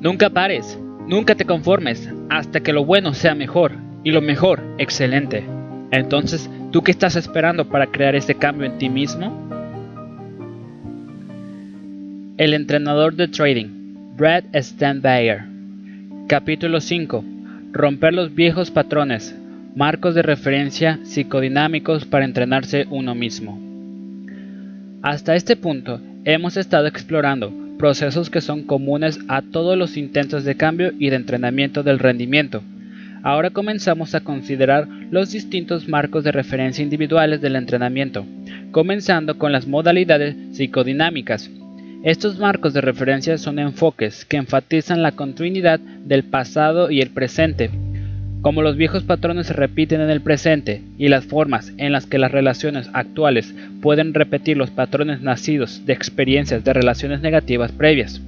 [0.00, 3.72] Nunca pares, nunca te conformes hasta que lo bueno sea mejor
[4.02, 5.44] y lo mejor excelente.
[5.90, 9.30] Entonces, ¿tú qué estás esperando para crear ese cambio en ti mismo?
[12.38, 13.66] El entrenador de trading,
[14.16, 15.42] Brad Standbayer.
[16.28, 17.22] Capítulo 5.
[17.72, 19.36] Romper los viejos patrones,
[19.76, 23.60] marcos de referencia psicodinámicos para entrenarse uno mismo.
[25.02, 30.54] Hasta este punto, hemos estado explorando procesos que son comunes a todos los intentos de
[30.54, 32.62] cambio y de entrenamiento del rendimiento.
[33.22, 38.26] Ahora comenzamos a considerar los distintos marcos de referencia individuales del entrenamiento,
[38.70, 41.50] comenzando con las modalidades psicodinámicas.
[42.04, 47.70] Estos marcos de referencia son enfoques que enfatizan la continuidad del pasado y el presente,
[48.42, 52.18] como los viejos patrones se repiten en el presente y las formas en las que
[52.18, 58.22] las relaciones actuales pueden repetir los patrones nacidos de experiencias de relaciones negativas previas.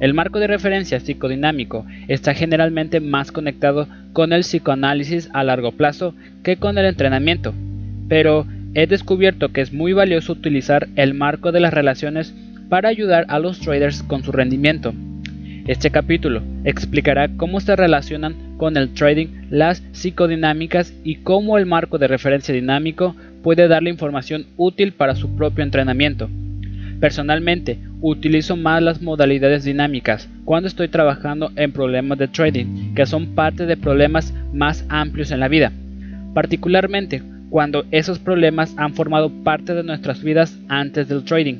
[0.00, 6.14] El marco de referencia psicodinámico está generalmente más conectado con el psicoanálisis a largo plazo
[6.42, 7.52] que con el entrenamiento,
[8.08, 12.34] pero he descubierto que es muy valioso utilizar el marco de las relaciones
[12.68, 14.94] para ayudar a los traders con su rendimiento.
[15.66, 21.96] Este capítulo explicará cómo se relacionan con el trading las psicodinámicas y cómo el marco
[21.96, 26.28] de referencia dinámico puede darle información útil para su propio entrenamiento.
[27.00, 33.34] Personalmente, utilizo más las modalidades dinámicas cuando estoy trabajando en problemas de trading, que son
[33.34, 35.72] parte de problemas más amplios en la vida,
[36.34, 41.56] particularmente cuando esos problemas han formado parte de nuestras vidas antes del trading.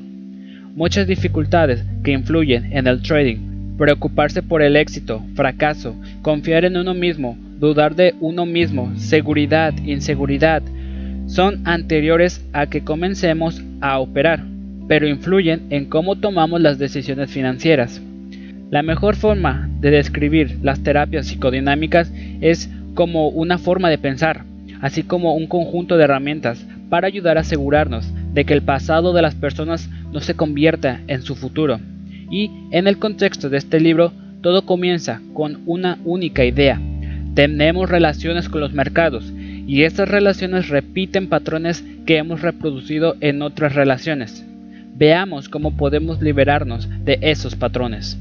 [0.75, 3.48] Muchas dificultades que influyen en el trading
[3.79, 10.61] preocuparse por el éxito, fracaso, confiar en uno mismo, dudar de uno mismo, seguridad, inseguridad,
[11.27, 14.43] son anteriores a que comencemos a operar,
[14.89, 18.01] pero influyen en cómo tomamos las decisiones financieras.
[18.69, 24.43] La mejor forma de describir las terapias psicodinámicas es como una forma de pensar,
[24.81, 29.21] así como un conjunto de herramientas para ayudar a asegurarnos de que el pasado de
[29.21, 31.79] las personas no se convierta en su futuro.
[32.29, 36.79] Y en el contexto de este libro, todo comienza con una única idea.
[37.33, 39.31] Tenemos relaciones con los mercados
[39.67, 44.45] y estas relaciones repiten patrones que hemos reproducido en otras relaciones.
[44.95, 48.17] Veamos cómo podemos liberarnos de esos patrones.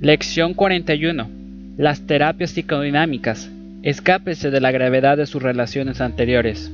[0.00, 1.28] Lección 41.
[1.76, 3.50] Las terapias psicodinámicas.
[3.82, 6.70] Escápese de la gravedad de sus relaciones anteriores.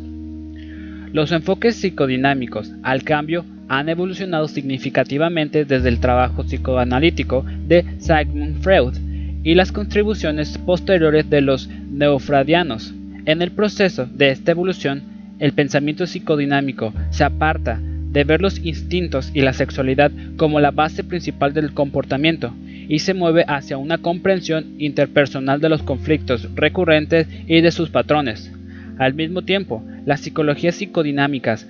[1.12, 8.94] Los enfoques psicodinámicos al cambio han evolucionado significativamente desde el trabajo psicoanalítico de Sigmund Freud
[9.42, 12.94] y las contribuciones posteriores de los neofradianos.
[13.26, 15.02] En el proceso de esta evolución,
[15.38, 21.04] el pensamiento psicodinámico se aparta de ver los instintos y la sexualidad como la base
[21.04, 22.54] principal del comportamiento
[22.88, 28.50] y se mueve hacia una comprensión interpersonal de los conflictos recurrentes y de sus patrones.
[28.98, 31.68] Al mismo tiempo, las psicologías psicodinámicas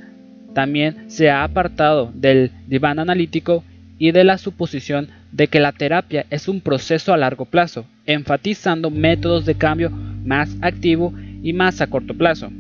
[0.57, 3.63] también se ha apartado del diván analítico
[3.99, 8.91] y de la suposición de que la terapia es un proceso a largo plazo, enfatizando
[8.91, 11.13] métodos de cambio más activo
[11.43, 12.51] y más a corto plazo.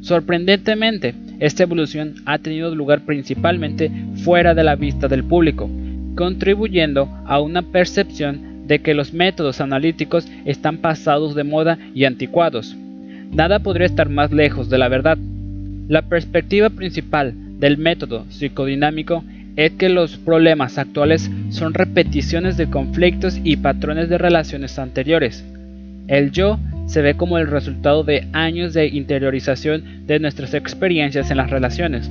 [0.00, 3.88] Sorprendentemente, esta evolución ha tenido lugar principalmente
[4.24, 5.70] fuera de la vista del público,
[6.16, 12.76] contribuyendo a una percepción de que los métodos analíticos están pasados de moda y anticuados.
[13.30, 15.18] Nada podría estar más lejos de la verdad.
[15.86, 19.24] La perspectiva principal del método psicodinámico
[19.56, 25.44] es que los problemas actuales son repeticiones de conflictos y patrones de relaciones anteriores.
[26.08, 31.38] El yo se ve como el resultado de años de interiorización de nuestras experiencias en
[31.38, 32.10] las relaciones.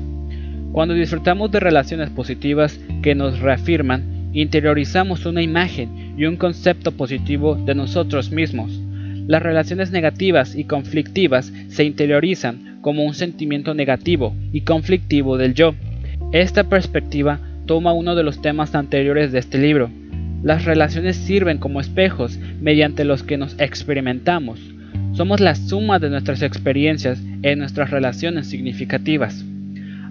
[0.72, 7.56] Cuando disfrutamos de relaciones positivas que nos reafirman, interiorizamos una imagen y un concepto positivo
[7.56, 8.80] de nosotros mismos.
[9.28, 15.74] Las relaciones negativas y conflictivas se interiorizan como un sentimiento negativo y conflictivo del yo.
[16.34, 19.90] Esta perspectiva toma uno de los temas anteriores de este libro.
[20.44, 24.60] Las relaciones sirven como espejos mediante los que nos experimentamos.
[25.14, 29.46] Somos la suma de nuestras experiencias en nuestras relaciones significativas.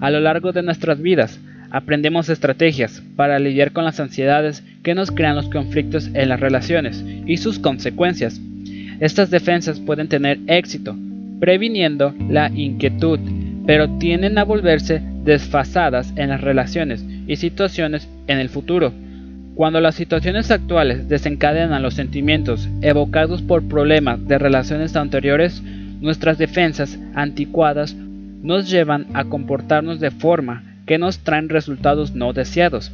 [0.00, 1.38] A lo largo de nuestras vidas,
[1.70, 7.04] aprendemos estrategias para lidiar con las ansiedades que nos crean los conflictos en las relaciones
[7.26, 8.40] y sus consecuencias.
[8.98, 10.96] Estas defensas pueden tener éxito
[11.42, 13.18] previniendo la inquietud,
[13.66, 18.92] pero tienden a volverse desfasadas en las relaciones y situaciones en el futuro.
[19.56, 25.60] Cuando las situaciones actuales desencadenan los sentimientos evocados por problemas de relaciones anteriores,
[26.00, 32.92] nuestras defensas anticuadas nos llevan a comportarnos de forma que nos traen resultados no deseados.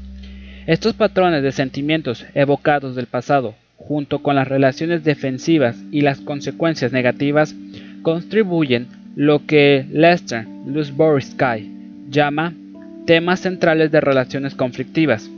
[0.66, 6.92] Estos patrones de sentimientos evocados del pasado, junto con las relaciones defensivas y las consecuencias
[6.92, 7.54] negativas,
[8.02, 8.86] contribuyen
[9.16, 11.70] lo que Lester Lusborsky
[12.10, 12.54] llama
[13.06, 15.30] temas centrales de relaciones conflictivas.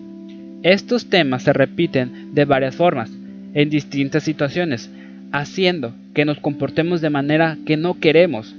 [0.62, 3.10] Estos temas se repiten de varias formas,
[3.54, 4.90] en distintas situaciones,
[5.32, 8.54] haciendo que nos comportemos de manera que no queremos.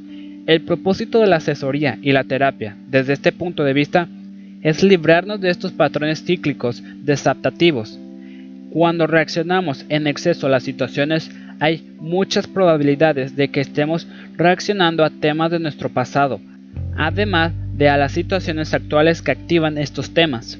[0.47, 4.07] El propósito de la asesoría y la terapia, desde este punto de vista,
[4.63, 7.99] es librarnos de estos patrones cíclicos desadaptativos.
[8.71, 11.29] Cuando reaccionamos en exceso a las situaciones,
[11.61, 16.41] hay muchas probabilidades de que estemos reaccionando a temas de nuestro pasado,
[16.97, 20.59] además de a las situaciones actuales que activan estos temas.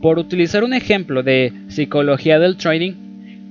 [0.00, 2.94] Por utilizar un ejemplo de psicología del trading,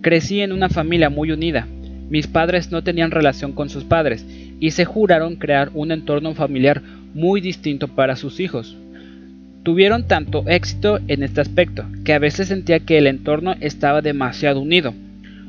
[0.01, 1.67] crecí en una familia muy unida.
[2.09, 4.25] Mis padres no tenían relación con sus padres
[4.59, 6.81] y se juraron crear un entorno familiar
[7.13, 8.75] muy distinto para sus hijos.
[9.63, 14.59] Tuvieron tanto éxito en este aspecto que a veces sentía que el entorno estaba demasiado
[14.59, 14.93] unido.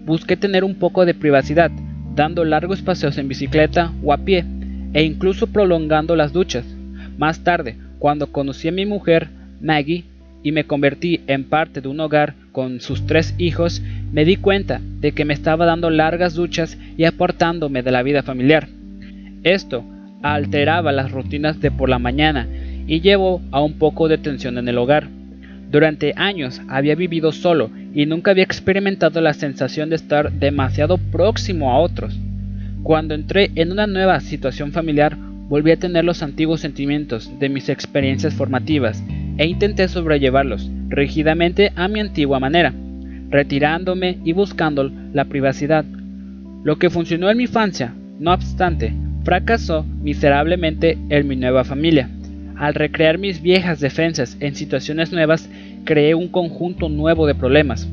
[0.05, 1.71] Busqué tener un poco de privacidad,
[2.15, 4.45] dando largos paseos en bicicleta o a pie,
[4.93, 6.65] e incluso prolongando las duchas.
[7.19, 9.29] Más tarde, cuando conocí a mi mujer,
[9.61, 10.05] Maggie,
[10.43, 13.83] y me convertí en parte de un hogar con sus tres hijos,
[14.13, 18.23] me di cuenta de que me estaba dando largas duchas y apartándome de la vida
[18.23, 18.69] familiar.
[19.45, 19.85] Esto
[20.23, 22.47] alteraba las rutinas de por la mañana
[22.87, 25.09] y llevó a un poco de tensión en el hogar.
[25.73, 31.73] Durante años había vivido solo y nunca había experimentado la sensación de estar demasiado próximo
[31.73, 32.15] a otros.
[32.83, 37.71] Cuando entré en una nueva situación familiar, volví a tener los antiguos sentimientos de mis
[37.71, 39.03] experiencias formativas
[39.39, 42.75] e intenté sobrellevarlos rígidamente a mi antigua manera,
[43.31, 45.87] retirándome y buscando la privacidad.
[46.65, 48.93] Lo que funcionó en mi infancia, no obstante,
[49.25, 52.11] fracasó miserablemente en mi nueva familia.
[52.57, 55.49] Al recrear mis viejas defensas en situaciones nuevas,
[55.85, 57.89] creé un conjunto nuevo de problemas.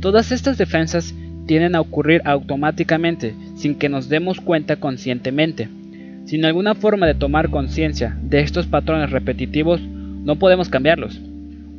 [0.00, 1.14] Todas estas defensas
[1.46, 5.68] tienden a ocurrir automáticamente, sin que nos demos cuenta conscientemente.
[6.24, 11.20] Sin alguna forma de tomar conciencia de estos patrones repetitivos, no podemos cambiarlos.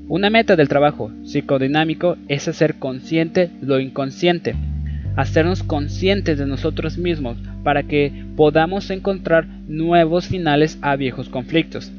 [0.09, 4.53] Una meta del trabajo psicodinámico es hacer consciente lo inconsciente,
[5.15, 11.91] hacernos conscientes de nosotros mismos para que podamos encontrar nuevos finales a viejos conflictos.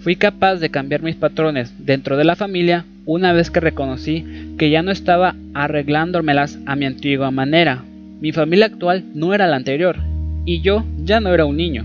[0.00, 4.24] Fui capaz de cambiar mis patrones dentro de la familia una vez que reconocí
[4.58, 7.84] que ya no estaba arreglándomelas a mi antigua manera.
[8.20, 9.96] Mi familia actual no era la anterior
[10.44, 11.84] y yo ya no era un niño.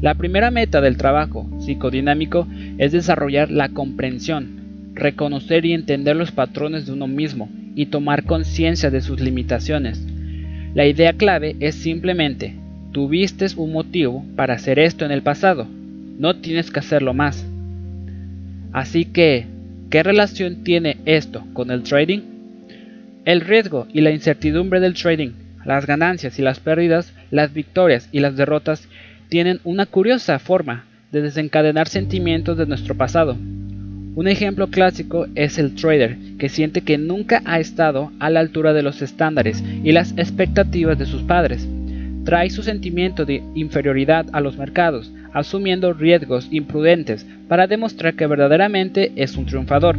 [0.00, 2.46] La primera meta del trabajo psicodinámico
[2.78, 8.90] es desarrollar la comprensión, reconocer y entender los patrones de uno mismo y tomar conciencia
[8.90, 10.04] de sus limitaciones.
[10.74, 12.54] La idea clave es simplemente,
[12.92, 15.66] tuviste un motivo para hacer esto en el pasado,
[16.18, 17.46] no tienes que hacerlo más.
[18.72, 19.46] Así que,
[19.90, 22.20] ¿qué relación tiene esto con el trading?
[23.24, 25.30] El riesgo y la incertidumbre del trading,
[25.64, 28.88] las ganancias y las pérdidas, las victorias y las derrotas
[29.28, 33.36] tienen una curiosa forma de desencadenar sentimientos de nuestro pasado.
[34.16, 38.72] Un ejemplo clásico es el trader que siente que nunca ha estado a la altura
[38.72, 41.68] de los estándares y las expectativas de sus padres.
[42.24, 49.12] Trae su sentimiento de inferioridad a los mercados, asumiendo riesgos imprudentes para demostrar que verdaderamente
[49.14, 49.96] es un triunfador.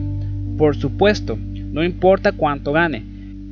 [0.58, 3.04] Por supuesto, no importa cuánto gane,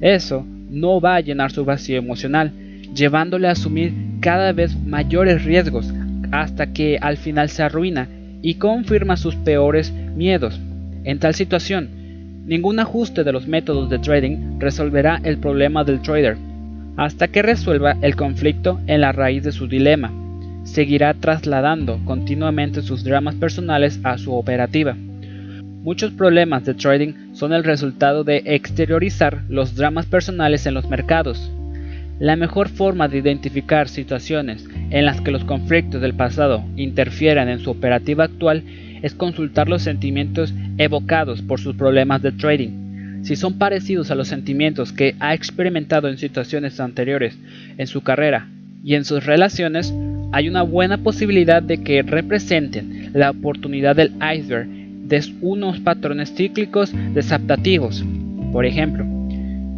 [0.01, 2.51] eso no va a llenar su vacío emocional,
[2.93, 5.93] llevándole a asumir cada vez mayores riesgos
[6.31, 8.09] hasta que al final se arruina
[8.41, 10.60] y confirma sus peores miedos.
[11.03, 11.89] En tal situación,
[12.46, 16.38] ningún ajuste de los métodos de trading resolverá el problema del trader
[16.98, 20.12] hasta que resuelva el conflicto en la raíz de su dilema
[20.63, 24.96] seguirá trasladando continuamente sus dramas personales a su operativa.
[24.96, 31.51] Muchos problemas de trading son el resultado de exteriorizar los dramas personales en los mercados.
[32.19, 37.59] La mejor forma de identificar situaciones en las que los conflictos del pasado interfieran en
[37.59, 38.63] su operativa actual
[39.01, 43.23] es consultar los sentimientos evocados por sus problemas de trading.
[43.23, 47.38] Si son parecidos a los sentimientos que ha experimentado en situaciones anteriores
[47.77, 48.49] en su carrera
[48.83, 49.93] y en sus relaciones,
[50.33, 56.93] hay una buena posibilidad de que representen la oportunidad del iceberg de unos patrones cíclicos
[57.13, 58.03] desadaptativos.
[58.51, 59.05] Por ejemplo,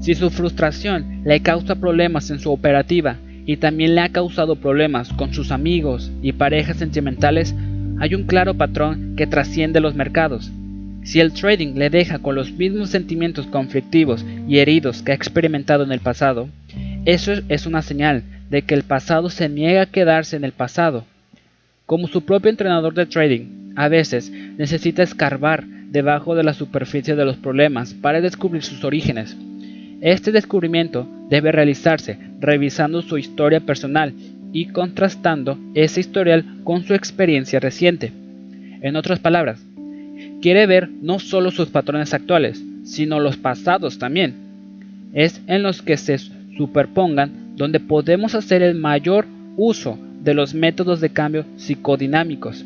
[0.02, 5.14] si su frustración le causa problemas en su operativa y también le ha causado problemas
[5.14, 7.56] con sus amigos y parejas sentimentales,
[8.00, 10.52] hay un claro patrón que trasciende los mercados.
[11.04, 15.84] Si el trading le deja con los mismos sentimientos conflictivos y heridos que ha experimentado
[15.84, 16.50] en el pasado,
[17.06, 21.06] eso es una señal de que el pasado se niega a quedarse en el pasado.
[21.86, 27.26] Como su propio entrenador de trading, a veces necesita escarbar debajo de la superficie de
[27.26, 29.38] los problemas para descubrir sus orígenes.
[30.02, 34.14] Este descubrimiento debe realizarse revisando su historia personal
[34.52, 38.12] y contrastando ese historial con su experiencia reciente.
[38.82, 39.64] En otras palabras,
[40.42, 44.34] quiere ver no solo sus patrones actuales, sino los pasados también.
[45.14, 51.00] Es en los que se superpongan donde podemos hacer el mayor uso de los métodos
[51.00, 52.66] de cambio psicodinámicos.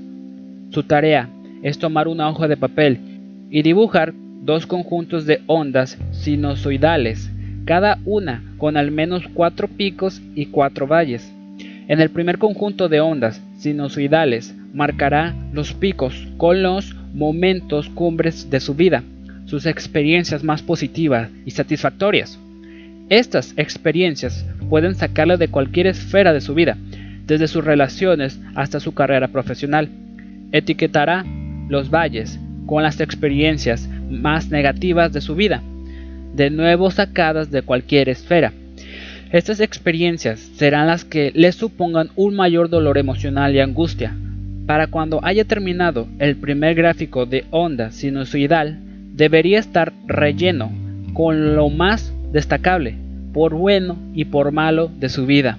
[0.70, 1.30] Su tarea
[1.64, 2.98] es tomar una hoja de papel
[3.50, 4.14] y dibujar
[4.46, 7.32] dos conjuntos de ondas sinusoidales,
[7.66, 11.34] cada una con al menos cuatro picos y cuatro valles.
[11.88, 18.60] En el primer conjunto de ondas sinusoidales marcará los picos con los momentos cumbres de
[18.60, 19.04] su vida,
[19.46, 22.40] sus experiencias más positivas y satisfactorias.
[23.10, 26.78] Estas experiencias pueden sacarle de cualquier esfera de su vida,
[27.26, 29.90] desde sus relaciones hasta su carrera profesional.
[30.52, 31.26] Etiquetará
[31.68, 35.62] los valles con las experiencias más negativas de su vida,
[36.34, 38.54] de nuevo sacadas de cualquier esfera.
[39.32, 44.16] Estas experiencias serán las que le supongan un mayor dolor emocional y angustia.
[44.66, 48.80] Para cuando haya terminado el primer gráfico de onda sinusoidal,
[49.14, 50.72] debería estar relleno
[51.14, 52.96] con lo más destacable,
[53.34, 55.58] por bueno y por malo de su vida.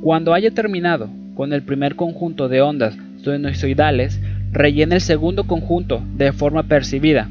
[0.00, 4.20] Cuando haya terminado con el primer conjunto de ondas sinusoidales,
[4.54, 7.28] rellene el segundo conjunto de forma percibida,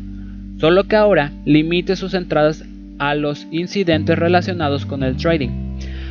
[0.60, 2.66] solo que ahora limite sus entradas
[3.00, 5.50] a los incidentes relacionados con el trading.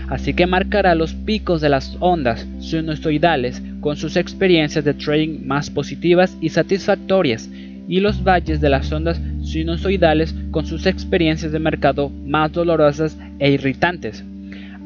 [0.09, 5.71] Así que marcará los picos de las ondas sinusoidales con sus experiencias de trading más
[5.71, 7.49] positivas y satisfactorias
[7.89, 13.51] y los valles de las ondas sinusoidales con sus experiencias de mercado más dolorosas e
[13.51, 14.25] irritantes.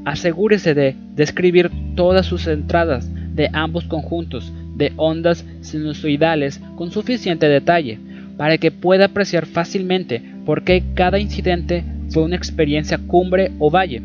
[0.05, 7.99] Asegúrese de describir todas sus entradas de ambos conjuntos de ondas sinusoidales con suficiente detalle
[8.37, 14.03] para que pueda apreciar fácilmente por qué cada incidente fue una experiencia cumbre o valle.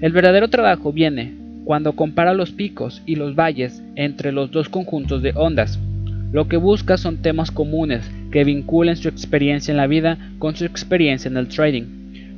[0.00, 5.22] El verdadero trabajo viene cuando compara los picos y los valles entre los dos conjuntos
[5.22, 5.78] de ondas.
[6.32, 10.64] Lo que busca son temas comunes que vinculen su experiencia en la vida con su
[10.64, 11.84] experiencia en el trading.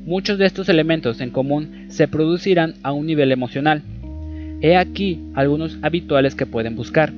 [0.04, 3.82] Muchos de estos elementos en común se producirán a un nivel emocional.
[4.60, 7.12] He aquí algunos habituales que pueden buscar.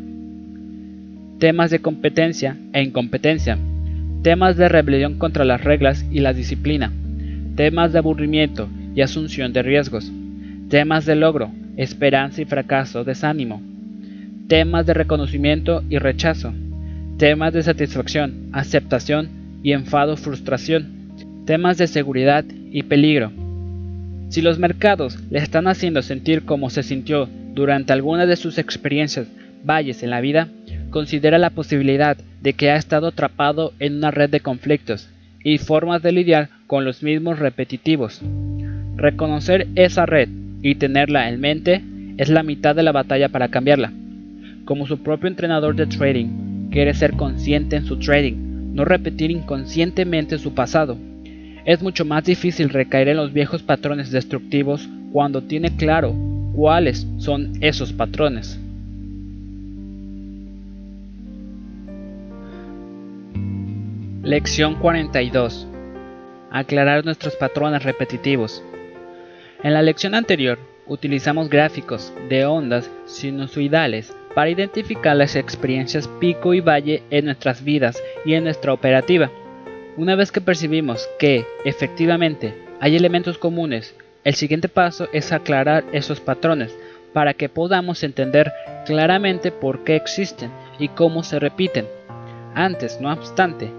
[1.38, 3.58] Temas de competencia e incompetencia.
[4.22, 6.92] Temas de rebelión contra las reglas y la disciplina
[7.58, 10.12] temas de aburrimiento y asunción de riesgos,
[10.68, 13.60] temas de logro, esperanza y fracaso, desánimo,
[14.46, 16.54] temas de reconocimiento y rechazo,
[17.18, 19.28] temas de satisfacción, aceptación
[19.64, 21.10] y enfado, frustración,
[21.46, 23.32] temas de seguridad y peligro.
[24.28, 29.26] Si los mercados le están haciendo sentir como se sintió durante alguna de sus experiencias
[29.64, 30.46] valles en la vida,
[30.90, 35.10] considera la posibilidad de que ha estado atrapado en una red de conflictos
[35.44, 38.20] y formas de lidiar con los mismos repetitivos.
[38.96, 40.28] Reconocer esa red
[40.62, 41.82] y tenerla en mente
[42.16, 43.92] es la mitad de la batalla para cambiarla.
[44.64, 50.38] Como su propio entrenador de trading, quiere ser consciente en su trading, no repetir inconscientemente
[50.38, 50.98] su pasado.
[51.64, 56.14] Es mucho más difícil recaer en los viejos patrones destructivos cuando tiene claro
[56.54, 58.58] cuáles son esos patrones.
[64.28, 65.66] Lección 42.
[66.50, 68.62] Aclarar nuestros patrones repetitivos.
[69.62, 76.60] En la lección anterior utilizamos gráficos de ondas sinusoidales para identificar las experiencias pico y
[76.60, 79.30] valle en nuestras vidas y en nuestra operativa.
[79.96, 86.20] Una vez que percibimos que, efectivamente, hay elementos comunes, el siguiente paso es aclarar esos
[86.20, 86.76] patrones
[87.14, 88.52] para que podamos entender
[88.84, 91.86] claramente por qué existen y cómo se repiten.
[92.54, 93.70] Antes, no obstante,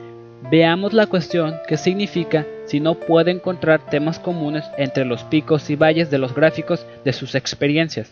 [0.44, 5.76] Veamos la cuestión que significa si no puede encontrar temas comunes entre los picos y
[5.76, 8.12] valles de los gráficos de sus experiencias.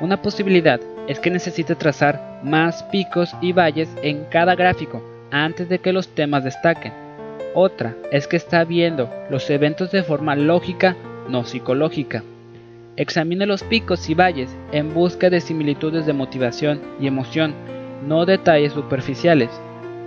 [0.00, 5.78] Una posibilidad es que necesite trazar más picos y valles en cada gráfico antes de
[5.78, 6.92] que los temas destaquen.
[7.54, 10.96] Otra es que está viendo los eventos de forma lógica,
[11.28, 12.24] no psicológica.
[12.96, 17.54] Examine los picos y valles en busca de similitudes de motivación y emoción,
[18.06, 19.50] no detalles superficiales.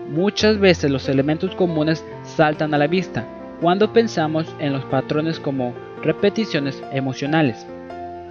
[0.10, 3.26] Muchas veces los elementos comunes saltan a la vista
[3.62, 7.66] cuando pensamos en los patrones como repeticiones emocionales.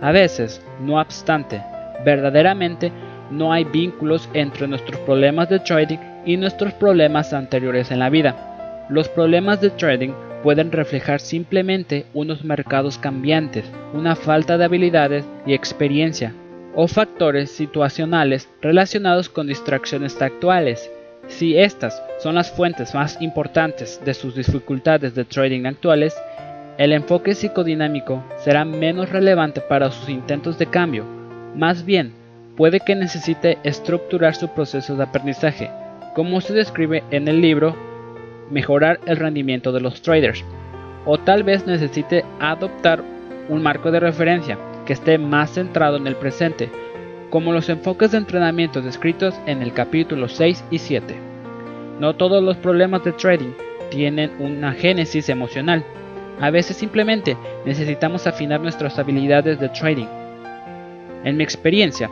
[0.00, 1.62] A veces, no obstante,
[2.05, 2.93] verdaderamente
[3.31, 8.87] no hay vínculos entre nuestros problemas de trading y nuestros problemas anteriores en la vida.
[8.91, 10.12] Los problemas de trading
[10.43, 13.64] pueden reflejar simplemente unos mercados cambiantes,
[13.95, 16.35] una falta de habilidades y experiencia,
[16.75, 20.91] o factores situacionales relacionados con distracciones actuales
[21.29, 26.14] Si estas son las fuentes más importantes de sus dificultades de trading actuales,
[26.79, 31.05] el enfoque psicodinámico será menos relevante para sus intentos de cambio,
[31.55, 32.12] más bien
[32.57, 35.71] puede que necesite estructurar su proceso de aprendizaje,
[36.14, 37.76] como se describe en el libro
[38.50, 40.45] Mejorar el rendimiento de los traders,
[41.07, 43.02] o tal vez necesite adoptar
[43.49, 46.71] un marco de referencia que esté más centrado en el presente,
[47.32, 51.14] como los enfoques de entrenamiento descritos en el capítulo 6 y 7.
[51.98, 53.52] No todos los problemas de trading
[53.90, 55.82] tienen una génesis emocional.
[56.42, 60.08] A veces simplemente necesitamos afinar nuestras habilidades de trading.
[61.24, 62.10] En mi experiencia,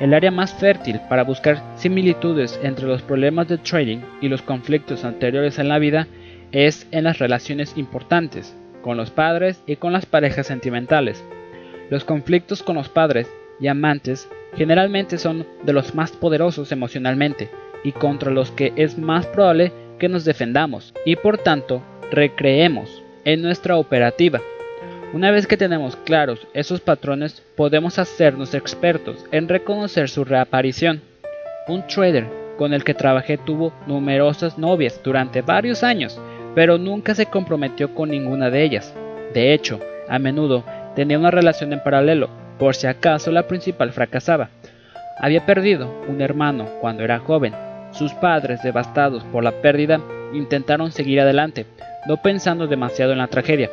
[0.00, 5.02] el área más fértil para buscar similitudes entre los problemas de trading y los conflictos
[5.02, 6.08] anteriores en la vida
[6.52, 11.24] es en las relaciones importantes, con los padres y con las parejas sentimentales.
[11.88, 17.50] Los conflictos con los padres y amantes generalmente son de los más poderosos emocionalmente
[17.84, 23.42] y contra los que es más probable que nos defendamos y por tanto recreemos en
[23.42, 24.40] nuestra operativa
[25.14, 31.00] una vez que tenemos claros esos patrones, podemos hacernos expertos en reconocer su reaparición.
[31.66, 32.26] Un trader
[32.58, 36.20] con el que trabajé tuvo numerosas novias durante varios años,
[36.54, 38.94] pero nunca se comprometió con ninguna de ellas.
[39.32, 40.62] De hecho, a menudo
[40.94, 42.28] tenía una relación en paralelo,
[42.58, 44.50] por si acaso la principal fracasaba.
[45.20, 47.54] Había perdido un hermano cuando era joven.
[47.92, 50.00] Sus padres, devastados por la pérdida,
[50.32, 51.66] intentaron seguir adelante,
[52.06, 53.70] no pensando demasiado en la tragedia.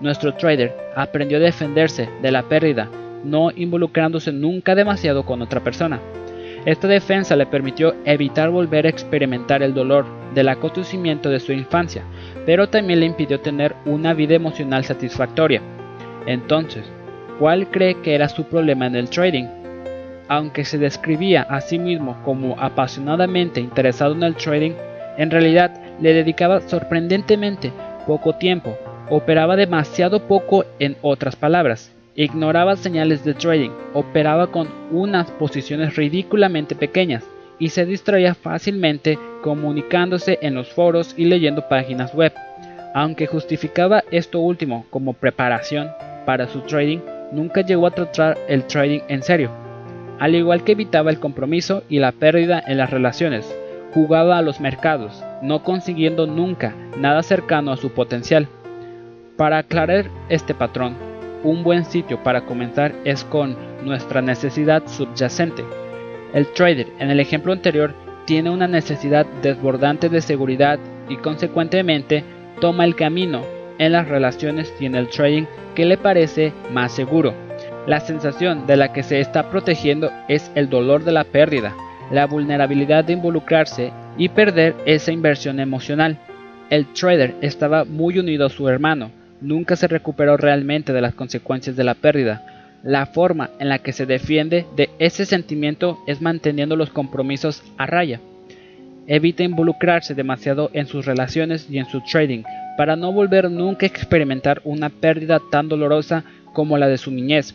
[0.00, 2.88] Nuestro trader aprendió a defenderse de la pérdida,
[3.24, 6.00] no involucrándose nunca demasiado con otra persona.
[6.64, 12.02] Esta defensa le permitió evitar volver a experimentar el dolor del acontecimiento de su infancia,
[12.46, 15.60] pero también le impidió tener una vida emocional satisfactoria.
[16.26, 16.84] Entonces,
[17.38, 19.46] ¿cuál cree que era su problema en el trading?
[20.28, 24.72] Aunque se describía a sí mismo como apasionadamente interesado en el trading,
[25.18, 27.72] en realidad le dedicaba sorprendentemente
[28.06, 28.76] poco tiempo
[29.10, 31.92] Operaba demasiado poco en otras palabras.
[32.16, 37.22] Ignoraba señales de trading, operaba con unas posiciones ridículamente pequeñas
[37.58, 42.32] y se distraía fácilmente comunicándose en los foros y leyendo páginas web.
[42.94, 45.90] Aunque justificaba esto último como preparación
[46.24, 47.00] para su trading,
[47.34, 49.50] nunca llegó a tratar el trading en serio.
[50.18, 53.52] Al igual que evitaba el compromiso y la pérdida en las relaciones,
[53.92, 58.48] jugaba a los mercados, no consiguiendo nunca nada cercano a su potencial.
[59.36, 60.94] Para aclarar este patrón,
[61.42, 65.64] un buen sitio para comenzar es con nuestra necesidad subyacente.
[66.32, 67.92] El trader, en el ejemplo anterior,
[68.24, 72.24] tiene una necesidad desbordante de seguridad y consecuentemente
[72.60, 73.42] toma el camino
[73.78, 77.34] en las relaciones y en el trading que le parece más seguro.
[77.86, 81.74] La sensación de la que se está protegiendo es el dolor de la pérdida,
[82.10, 86.18] la vulnerabilidad de involucrarse y perder esa inversión emocional.
[86.70, 89.10] El trader estaba muy unido a su hermano,
[89.40, 92.42] nunca se recuperó realmente de las consecuencias de la pérdida.
[92.82, 97.86] La forma en la que se defiende de ese sentimiento es manteniendo los compromisos a
[97.86, 98.20] raya.
[99.06, 102.42] Evita involucrarse demasiado en sus relaciones y en su trading
[102.76, 107.54] para no volver nunca a experimentar una pérdida tan dolorosa como la de su niñez.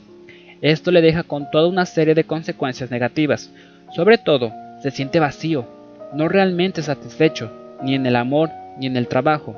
[0.62, 3.52] Esto le deja con toda una serie de consecuencias negativas.
[3.96, 4.52] Sobre todo,
[4.82, 5.66] se siente vacío,
[6.14, 7.52] no realmente satisfecho,
[7.84, 9.56] ni en el amor ni en el trabajo.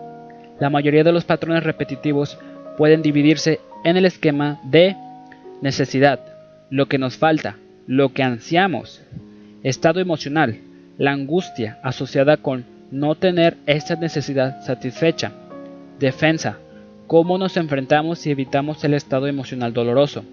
[0.60, 2.38] La mayoría de los patrones repetitivos
[2.78, 4.96] pueden dividirse en el esquema de
[5.62, 6.20] necesidad,
[6.70, 9.02] lo que nos falta, lo que ansiamos,
[9.64, 10.60] estado emocional,
[10.98, 15.32] la angustia asociada con no tener esa necesidad satisfecha,
[16.02, 16.58] defensa,
[17.08, 20.26] cómo nos enfrentamos y evitamos el estado emocional doloroso,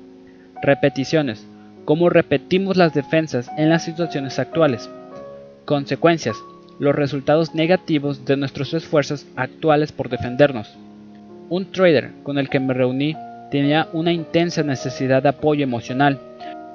[0.62, 1.46] repeticiones,
[1.84, 4.90] cómo repetimos las defensas en las situaciones actuales,
[5.66, 6.36] consecuencias,
[6.78, 10.74] los resultados negativos de nuestros esfuerzos actuales por defendernos.
[11.50, 13.14] Un trader con el que me reuní
[13.50, 16.18] tenía una intensa necesidad de apoyo emocional.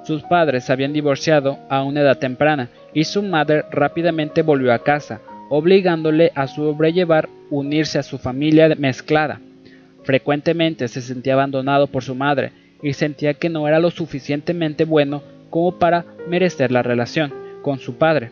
[0.04, 5.22] Sus padres habían divorciado a una edad temprana y su madre rápidamente volvió a casa,
[5.56, 9.40] obligándole a sobrellevar unirse a su familia mezclada.
[10.02, 15.22] Frecuentemente se sentía abandonado por su madre y sentía que no era lo suficientemente bueno
[15.52, 18.32] como para merecer la relación con su padre.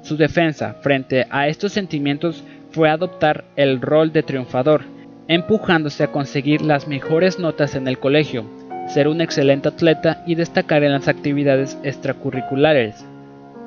[0.00, 4.84] Su defensa frente a estos sentimientos fue adoptar el rol de triunfador,
[5.28, 8.46] empujándose a conseguir las mejores notas en el colegio,
[8.88, 13.04] ser un excelente atleta y destacar en las actividades extracurriculares.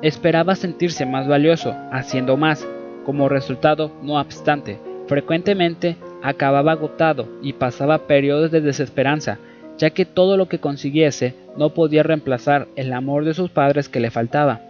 [0.02, 2.66] Esperaba sentirse más valioso, haciendo más.
[3.04, 9.38] Como resultado, no obstante, frecuentemente acababa agotado y pasaba periodos de desesperanza,
[9.78, 14.00] ya que todo lo que consiguiese no podía reemplazar el amor de sus padres que
[14.00, 14.60] le faltaba.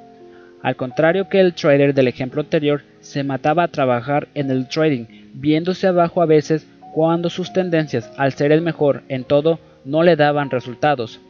[0.62, 5.06] Al contrario que el trader del ejemplo anterior, se mataba a trabajar en el trading,
[5.34, 10.16] viéndose abajo a veces cuando sus tendencias, al ser el mejor en todo, no le
[10.16, 11.20] daban resultados.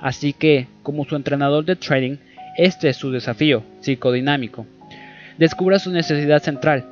[0.00, 2.16] Así que, como su entrenador de trading,
[2.58, 4.66] este es su desafío psicodinámico.
[5.38, 6.84] Descubra su necesidad central.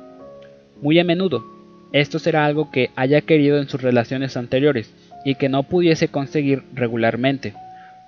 [0.81, 1.45] Muy a menudo,
[1.93, 4.93] esto será algo que haya querido en sus relaciones anteriores
[5.25, 7.53] y que no pudiese conseguir regularmente.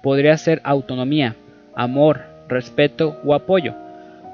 [0.02, 1.36] Podría ser autonomía,
[1.76, 3.76] amor, respeto o apoyo.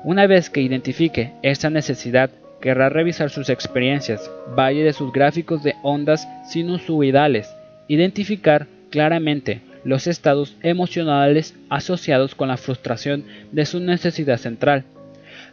[0.03, 2.29] Una vez que identifique esa necesidad,
[2.61, 7.53] querrá revisar sus experiencias, valle de sus gráficos de ondas sinusoidales,
[7.87, 14.83] identificar claramente los estados emocionales asociados con la frustración de su necesidad central.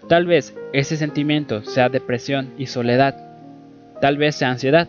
[0.08, 3.16] Tal vez ese sentimiento sea depresión y soledad,
[4.00, 4.88] tal vez sea ansiedad,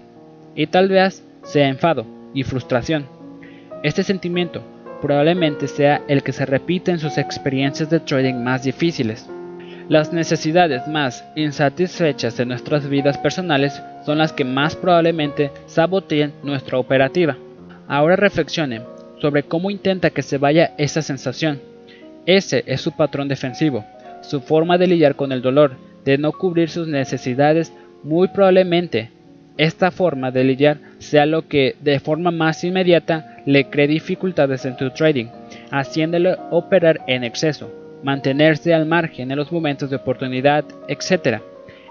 [0.56, 3.08] y tal vez sea enfado y frustración.
[3.84, 4.62] Este sentimiento
[5.01, 9.27] probablemente sea el que se repite en sus experiencias de trading más difíciles.
[9.89, 16.77] Las necesidades más insatisfechas de nuestras vidas personales son las que más probablemente saboteen nuestra
[16.77, 17.38] operativa.
[17.88, 18.82] Ahora reflexione
[19.21, 21.62] sobre cómo intenta que se vaya esa sensación.
[22.25, 23.86] Ese es su patrón defensivo,
[24.28, 27.74] su forma de lidiar con el dolor, de no cubrir sus necesidades.
[28.04, 29.10] Muy probablemente
[29.58, 34.78] esta forma de lidiar sea lo que de forma más inmediata le cree dificultades en
[34.78, 35.28] tu trading,
[35.72, 37.72] haciéndole operar en exceso
[38.04, 41.42] mantenerse al margen en los momentos de oportunidad, etc.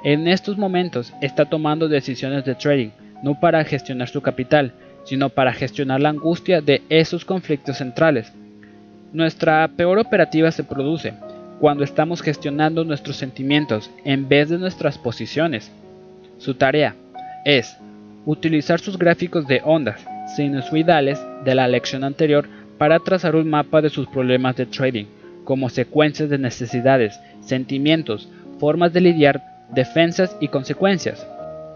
[0.05, 2.91] En estos momentos está tomando decisiones de trading,
[3.23, 4.73] no para gestionar su capital,
[5.05, 8.33] sino para gestionar la angustia de esos conflictos centrales.
[9.13, 11.15] Nuestra peor operativa se produce
[11.61, 15.71] cuando estamos gestionando nuestros sentimientos en vez de nuestras posiciones.
[16.39, 16.95] Su tarea
[17.45, 17.77] es
[18.25, 23.91] utilizar sus gráficos de ondas sinusoidales de la lección anterior para trazar un mapa de
[23.91, 25.07] sus problemas de trading
[25.45, 29.43] como secuencias de necesidades, sentimientos, formas de lidiar,
[29.73, 31.25] defensas y consecuencias.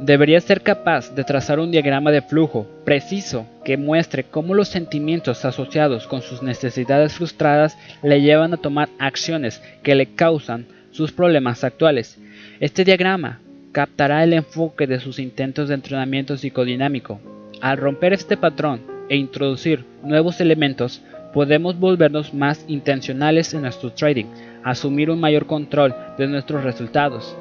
[0.00, 5.44] Debería ser capaz de trazar un diagrama de flujo preciso que muestre cómo los sentimientos
[5.44, 11.62] asociados con sus necesidades frustradas le llevan a tomar acciones que le causan sus problemas
[11.62, 12.18] actuales.
[12.58, 13.38] Este diagrama
[13.70, 17.20] captará el enfoque de sus intentos de entrenamiento psicodinámico.
[17.60, 21.00] Al romper este patrón e introducir nuevos elementos,
[21.32, 24.26] podemos volvernos más intencionales en nuestro trading,
[24.64, 27.36] asumir un mayor control de nuestros resultados.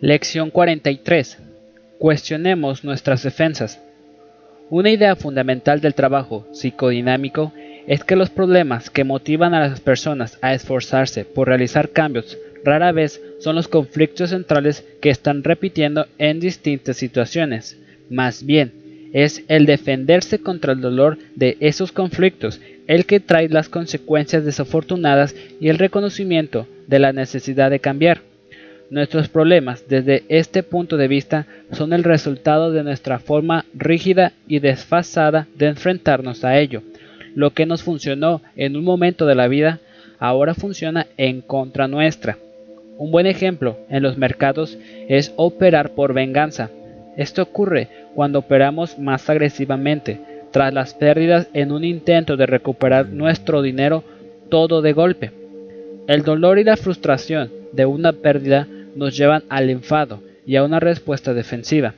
[0.00, 1.49] Lección 43.
[2.00, 3.78] Cuestionemos nuestras defensas.
[4.70, 7.52] Una idea fundamental del trabajo psicodinámico
[7.86, 12.90] es que los problemas que motivan a las personas a esforzarse por realizar cambios rara
[12.92, 17.78] vez son los conflictos centrales que están repitiendo en distintas situaciones.
[18.08, 18.72] Más bien,
[19.12, 25.36] es el defenderse contra el dolor de esos conflictos, el que trae las consecuencias desafortunadas
[25.60, 28.29] y el reconocimiento de la necesidad de cambiar.
[28.90, 34.58] Nuestros problemas desde este punto de vista son el resultado de nuestra forma rígida y
[34.58, 36.82] desfasada de enfrentarnos a ello.
[37.36, 39.78] Lo que nos funcionó en un momento de la vida
[40.18, 42.36] ahora funciona en contra nuestra.
[42.98, 44.76] Un buen ejemplo en los mercados
[45.08, 46.68] es operar por venganza.
[47.16, 53.62] Esto ocurre cuando operamos más agresivamente, tras las pérdidas en un intento de recuperar nuestro
[53.62, 54.02] dinero
[54.48, 55.30] todo de golpe.
[56.08, 60.80] El dolor y la frustración de una pérdida nos llevan al enfado y a una
[60.80, 61.94] respuesta defensiva,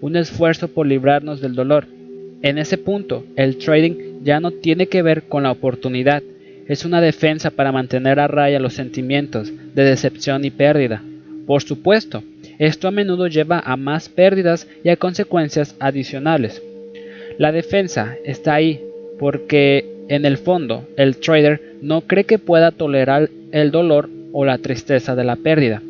[0.00, 1.86] un esfuerzo por librarnos del dolor.
[2.42, 6.22] En ese punto, el trading ya no tiene que ver con la oportunidad,
[6.68, 11.02] es una defensa para mantener a raya los sentimientos de decepción y pérdida.
[11.46, 12.24] Por supuesto,
[12.58, 16.62] esto a menudo lleva a más pérdidas y a consecuencias adicionales.
[17.38, 18.80] La defensa está ahí
[19.18, 24.58] porque en el fondo el trader no cree que pueda tolerar el dolor o la
[24.58, 25.82] tristeza de la pérdida.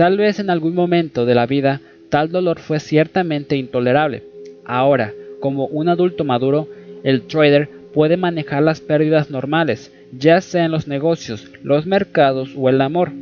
[0.00, 4.22] Tal vez en algún momento de la vida tal dolor fue ciertamente intolerable.
[4.64, 6.68] Ahora, como un adulto maduro,
[7.04, 12.70] el trader puede manejar las pérdidas normales, ya sea en los negocios, los mercados o
[12.70, 13.12] el amor.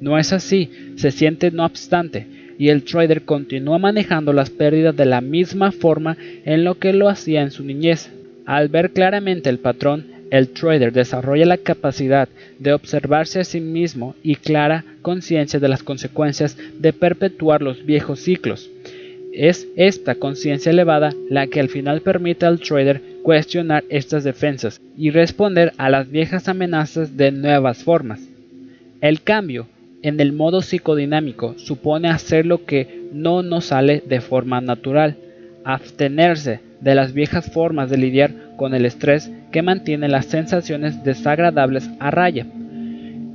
[0.00, 2.26] No es así, se siente no obstante
[2.58, 6.16] y el trader continúa manejando las pérdidas de la misma forma
[6.46, 8.10] en lo que lo hacía en su niñez.
[8.46, 12.26] Al ver claramente el patrón, el trader desarrolla la capacidad
[12.58, 18.20] de observarse a sí mismo y clara conciencia de las consecuencias de perpetuar los viejos
[18.20, 18.70] ciclos.
[19.34, 25.10] Es esta conciencia elevada la que al final permite al trader cuestionar estas defensas y
[25.10, 28.26] responder a las viejas amenazas de nuevas formas.
[29.02, 29.66] El cambio
[30.02, 35.14] en el modo psicodinámico supone hacer lo que no nos sale de forma natural,
[35.62, 41.90] abstenerse de las viejas formas de lidiar con el estrés que mantiene las sensaciones desagradables
[41.98, 42.46] a raya.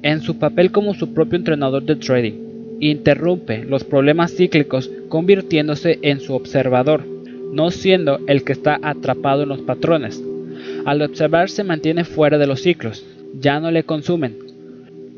[0.01, 2.47] En su papel como su propio entrenador de trading,
[2.79, 7.05] interrumpe los problemas cíclicos convirtiéndose en su observador,
[7.51, 10.23] no siendo el que está atrapado en los patrones.
[10.85, 13.05] Al observar se mantiene fuera de los ciclos,
[13.39, 14.37] ya no le consumen.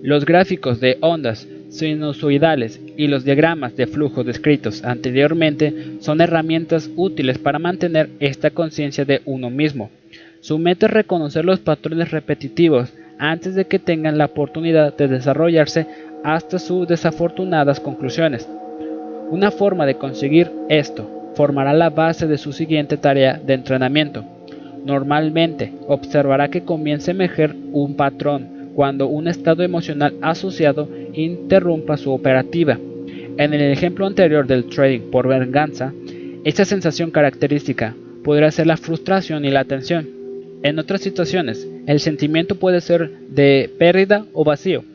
[0.02, 7.38] Los gráficos de ondas sinusoidales y los diagramas de flujo descritos anteriormente son herramientas útiles
[7.38, 9.90] para mantener esta conciencia de uno mismo.
[10.42, 15.86] Su meta es reconocer los patrones repetitivos antes de que tengan la oportunidad de desarrollarse
[16.24, 18.48] hasta sus desafortunadas conclusiones.
[19.30, 24.24] Una forma de conseguir esto formará la base de su siguiente tarea de entrenamiento.
[24.86, 32.14] Normalmente observará que comienza a emerger un patrón cuando un estado emocional asociado interrumpa su
[32.14, 32.80] operativa.
[33.38, 35.92] En el ejemplo anterior del trading por venganza,
[36.46, 40.08] esta sensación característica podría ser la frustración y la tensión.
[40.64, 44.86] En otras situaciones, el sentimiento puede ser de pérdida o vacío.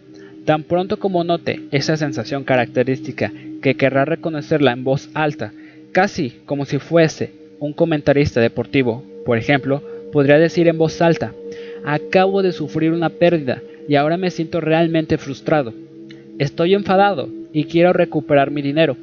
[0.47, 5.53] Tan pronto como note esa sensación característica que querrá reconocerla en voz alta,
[5.93, 11.35] casi como si fuese un comentarista deportivo, por ejemplo, podría decir en voz alta,
[11.85, 15.73] acabo de sufrir una pérdida y ahora me siento realmente frustrado.
[16.39, 18.97] Estoy enfadado y quiero recuperar mi dinero.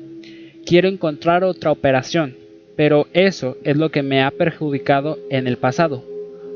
[0.66, 2.36] Quiero encontrar otra operación,
[2.76, 6.04] pero eso es lo que me ha perjudicado en el pasado.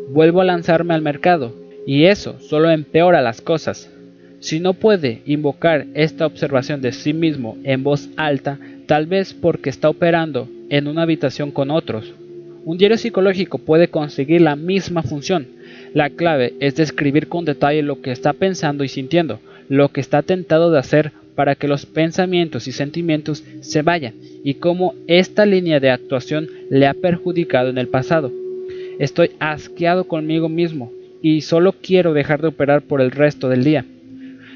[0.09, 1.53] Vuelvo a lanzarme al mercado
[1.87, 3.91] y eso solo empeora las cosas.
[4.39, 9.69] Si no puede invocar esta observación de sí mismo en voz alta, tal vez porque
[9.69, 12.13] está operando en una habitación con otros.
[12.63, 15.47] Un diario psicológico puede conseguir la misma función.
[15.95, 20.23] La clave es describir con detalle lo que está pensando y sintiendo, lo que está
[20.23, 25.79] tentado de hacer para que los pensamientos y sentimientos se vayan y cómo esta línea
[25.79, 28.29] de actuación le ha perjudicado en el pasado.
[28.99, 33.85] Estoy asqueado conmigo mismo y solo quiero dejar de operar por el resto del día.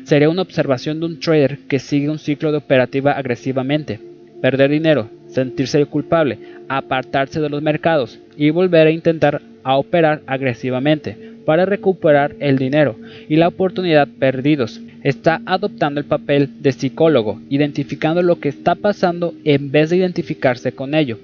[0.03, 3.97] Sería una observación de un trader que sigue un ciclo de operativa agresivamente.
[4.41, 11.17] Perder dinero, sentirse culpable, apartarse de los mercados y volver a intentar a operar agresivamente
[11.45, 12.95] para recuperar el dinero
[13.27, 19.33] y la oportunidad perdidos está adoptando el papel de psicólogo, identificando lo que está pasando
[19.43, 21.17] en vez de identificarse con ello.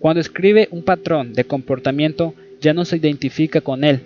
[0.00, 4.00] Cuando escribe un patrón de comportamiento, ya no se identifica con él.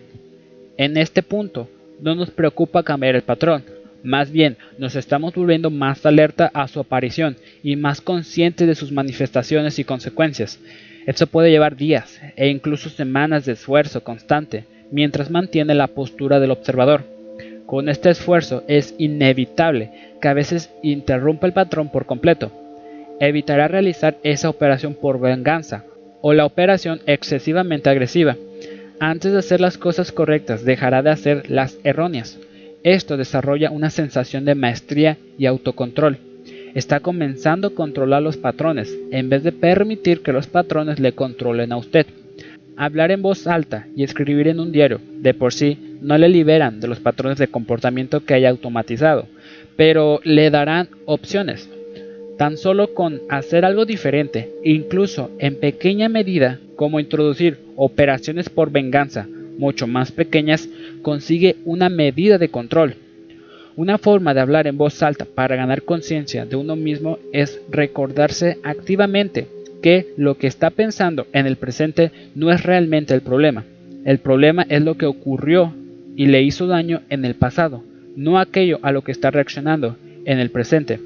[0.76, 1.68] En este punto,
[2.00, 3.62] no nos preocupa cambiar el patrón,
[4.04, 8.92] más bien nos estamos volviendo más alerta a su aparición y más conscientes de sus
[8.92, 10.60] manifestaciones y consecuencias.
[11.06, 16.50] Esto puede llevar días e incluso semanas de esfuerzo constante mientras mantiene la postura del
[16.50, 17.04] observador.
[17.66, 19.90] Con este esfuerzo es inevitable
[20.20, 22.52] que a veces interrumpa el patrón por completo.
[23.20, 25.84] Evitará realizar esa operación por venganza
[26.20, 28.36] o la operación excesivamente agresiva.
[28.98, 32.38] Antes de hacer las cosas correctas dejará de hacer las erróneas.
[32.82, 36.18] Esto desarrolla una sensación de maestría y autocontrol.
[36.74, 41.70] Está comenzando a controlar los patrones en vez de permitir que los patrones le controlen
[41.70, 42.04] a usted.
[42.76, 46.80] Hablar en voz alta y escribir en un diario de por sí no le liberan
[46.80, 49.28] de los patrones de comportamiento que haya automatizado,
[49.76, 51.70] pero le darán opciones.
[52.38, 59.28] Tan solo con hacer algo diferente, incluso en pequeña medida, como introducir operaciones por venganza
[59.58, 60.68] mucho más pequeñas,
[61.02, 62.96] consigue una medida de control.
[63.76, 68.58] Una forma de hablar en voz alta para ganar conciencia de uno mismo es recordarse
[68.62, 69.48] activamente
[69.82, 73.64] que lo que está pensando en el presente no es realmente el problema.
[74.04, 75.74] El problema es lo que ocurrió
[76.14, 77.82] y le hizo daño en el pasado,
[78.14, 81.00] no aquello a lo que está reaccionando en el presente.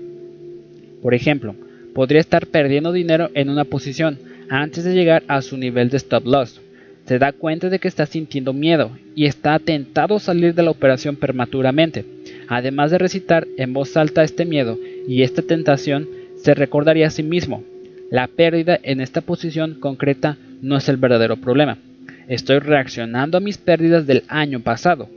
[1.00, 1.54] Por ejemplo,
[1.94, 4.18] podría estar perdiendo dinero en una posición
[4.50, 6.60] antes de llegar a su nivel de stop loss.
[7.06, 10.70] Se da cuenta de que está sintiendo miedo y está tentado a salir de la
[10.70, 12.17] operación prematuramente.
[12.48, 17.22] Además de recitar en voz alta este miedo y esta tentación, se recordaría a sí
[17.22, 17.62] mismo
[18.10, 21.76] la pérdida en esta posición concreta no es el verdadero problema.
[22.26, 25.10] Estoy reaccionando a mis pérdidas del año pasado.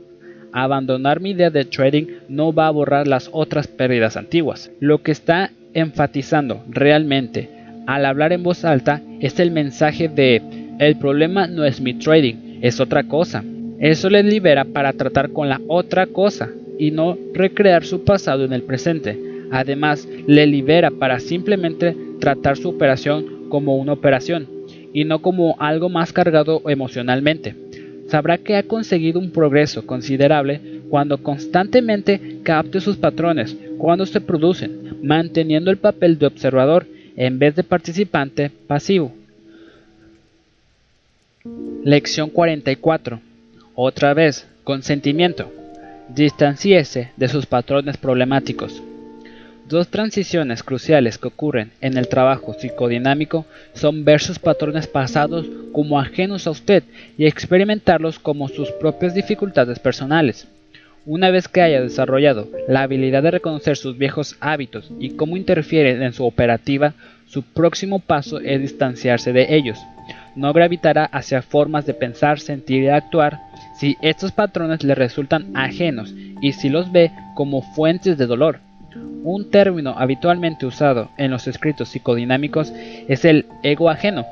[0.52, 4.70] Abandonar mi idea de trading no va a borrar las otras pérdidas antiguas.
[4.78, 7.48] Lo que está enfatizando realmente
[7.86, 10.42] al hablar en voz alta es el mensaje de
[10.78, 13.42] el problema no es mi trading, es otra cosa.
[13.78, 16.50] Eso le libera para tratar con la otra cosa
[16.82, 19.16] y no recrear su pasado en el presente.
[19.52, 24.48] Además, le libera para simplemente tratar su operación como una operación
[24.92, 27.54] y no como algo más cargado emocionalmente.
[28.08, 34.98] Sabrá que ha conseguido un progreso considerable cuando constantemente capte sus patrones cuando se producen,
[35.04, 36.84] manteniendo el papel de observador
[37.16, 39.12] en vez de participante pasivo.
[41.84, 43.20] Lección 44.
[43.76, 45.61] Otra vez, consentimiento.
[46.14, 48.82] Distanciese de sus patrones problemáticos.
[49.66, 55.98] Dos transiciones cruciales que ocurren en el trabajo psicodinámico son ver sus patrones pasados como
[55.98, 56.82] ajenos a usted
[57.16, 60.46] y experimentarlos como sus propias dificultades personales.
[61.06, 66.02] Una vez que haya desarrollado la habilidad de reconocer sus viejos hábitos y cómo interfieren
[66.02, 66.92] en su operativa,
[67.26, 69.78] su próximo paso es distanciarse de ellos.
[70.36, 73.38] No gravitará hacia formas de pensar, sentir y actuar
[73.82, 78.60] si estos patrones le resultan ajenos y si los ve como fuentes de dolor.
[79.24, 82.72] Un término habitualmente usado en los escritos psicodinámicos
[83.08, 84.24] es el ego ajeno.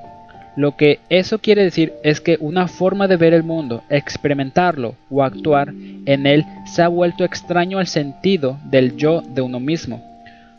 [0.54, 5.24] Lo que eso quiere decir es que una forma de ver el mundo, experimentarlo o
[5.24, 5.70] actuar
[6.06, 10.00] en él se ha vuelto extraño al sentido del yo de uno mismo.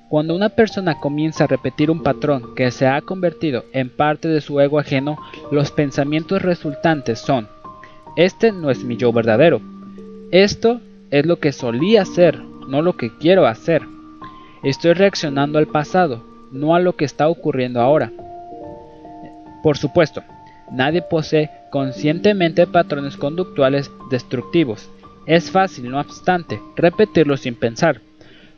[0.10, 4.42] Cuando una persona comienza a repetir un patrón que se ha convertido en parte de
[4.42, 5.18] su ego ajeno,
[5.50, 7.48] los pensamientos resultantes son,
[8.15, 9.62] este no es mi yo verdadero,
[10.32, 13.84] esto es lo que solía ser, no lo que quiero hacer.
[14.63, 18.12] Estoy reaccionando al pasado, no a lo que está ocurriendo ahora.
[19.63, 20.24] Por supuesto,
[20.71, 24.89] nadie posee conscientemente patrones conductuales destructivos.
[25.26, 28.02] Es fácil, no obstante, repetirlos sin pensar.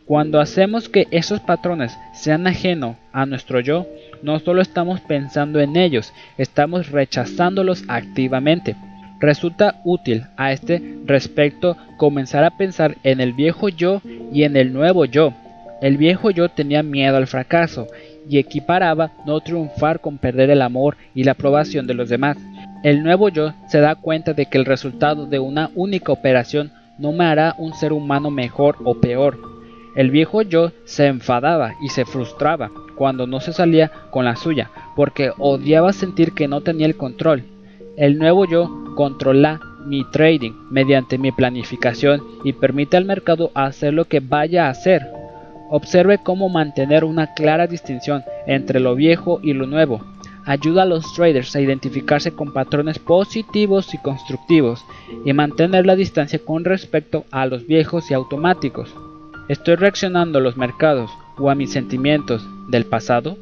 [0.06, 3.88] Cuando hacemos que esos patrones sean ajenos a nuestro yo,
[4.22, 8.76] no solo estamos pensando en ellos, estamos rechazándolos activamente.
[9.24, 14.02] Resulta útil a este respecto comenzar a pensar en el viejo yo
[14.34, 15.34] y en el nuevo yo,
[15.82, 17.88] el viejo yo tenía miedo al fracaso
[18.28, 22.36] y equiparaba no triunfar con perder el amor y la aprobación de los demás.
[22.84, 27.14] El nuevo yo se da cuenta de que el resultado de una única operación no
[27.14, 29.40] me hará un ser humano mejor o peor.
[29.96, 34.70] El viejo yo se enfadaba y se frustraba cuando no se salía con la suya,
[34.98, 37.53] porque odiaba sentir que no tenía el control.
[37.96, 44.06] El nuevo yo controla mi trading mediante mi planificación y permite al mercado hacer lo
[44.06, 45.04] que vaya a hacer
[45.76, 50.02] Observe cómo mantener una clara distinción entre lo viejo y lo nuevo.
[50.46, 54.86] Ayuda a los traders a identificarse con patrones positivos y constructivos
[55.26, 58.94] y mantener la distancia con respecto a los viejos y automáticos.
[59.48, 63.36] ¿Estoy reaccionando a los mercados o a mis sentimientos del pasado?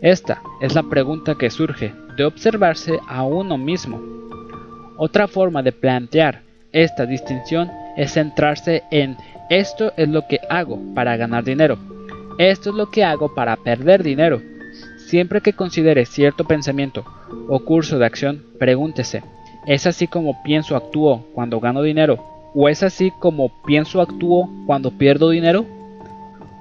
[0.00, 3.98] Esta es la pregunta que surge de observarse a uno mismo.
[4.98, 9.16] Otra forma de plantear esta distinción es centrarse en
[9.48, 11.78] esto es lo que hago para ganar dinero.
[12.36, 14.42] Esto es lo que hago para perder dinero.
[14.98, 17.06] Siempre que considere cierto pensamiento
[17.48, 19.22] o curso de acción, pregúntese,
[19.66, 22.22] ¿es así como pienso actúo cuando gano dinero?
[22.54, 25.64] ¿O es así como pienso actúo cuando pierdo dinero?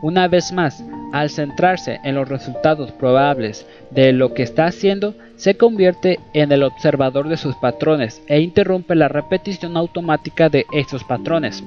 [0.02, 5.56] Una vez más, al centrarse en los resultados probables de lo que está haciendo, se
[5.56, 11.64] convierte en el observador de sus patrones e interrumpe la repetición automática de esos patrones.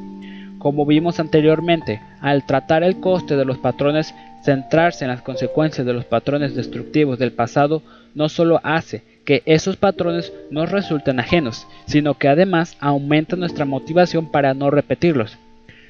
[0.58, 5.94] Como vimos anteriormente, al tratar el coste de los patrones, centrarse en las consecuencias de
[5.94, 7.82] los patrones destructivos del pasado
[8.14, 14.30] no solo hace que esos patrones nos resulten ajenos, sino que además aumenta nuestra motivación
[14.30, 15.38] para no repetirlos.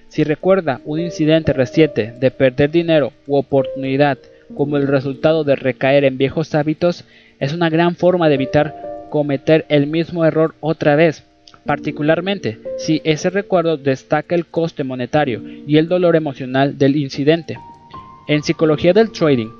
[0.06, 4.18] Si recuerda un incidente reciente de perder dinero u oportunidad
[4.54, 7.04] como el resultado de recaer en viejos hábitos,
[7.42, 11.24] es una gran forma de evitar cometer el mismo error otra vez
[11.64, 17.58] particularmente si ese recuerdo destaca el coste monetario y el dolor emocional del incidente.
[18.26, 19.50] En psicología del trading,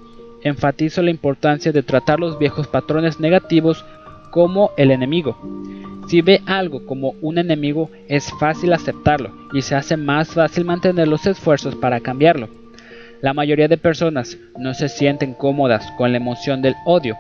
[0.43, 3.85] enfatizo la importancia de tratar los viejos patrones negativos
[4.31, 5.37] como el enemigo.
[6.09, 11.07] Si ve algo como un enemigo, es fácil aceptarlo y se hace más fácil mantener
[11.07, 12.49] los esfuerzos para cambiarlo.
[13.21, 17.17] La mayoría de personas no se sienten cómodas con la emoción del odio.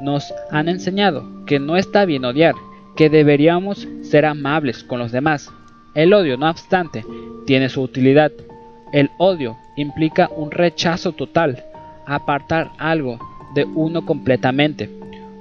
[0.00, 2.54] Nos han enseñado que no está bien odiar
[2.96, 5.50] que deberíamos ser amables con los demás.
[5.94, 7.04] El odio, no obstante,
[7.46, 8.32] tiene su utilidad.
[8.92, 11.64] El odio implica un rechazo total,
[12.06, 13.18] apartar algo
[13.54, 14.90] de uno completamente.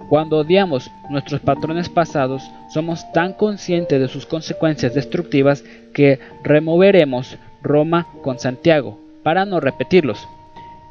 [0.10, 5.64] Cuando odiamos nuestros patrones pasados, somos tan conscientes de sus consecuencias destructivas
[5.94, 10.28] que removeremos Roma con Santiago para no repetirlos.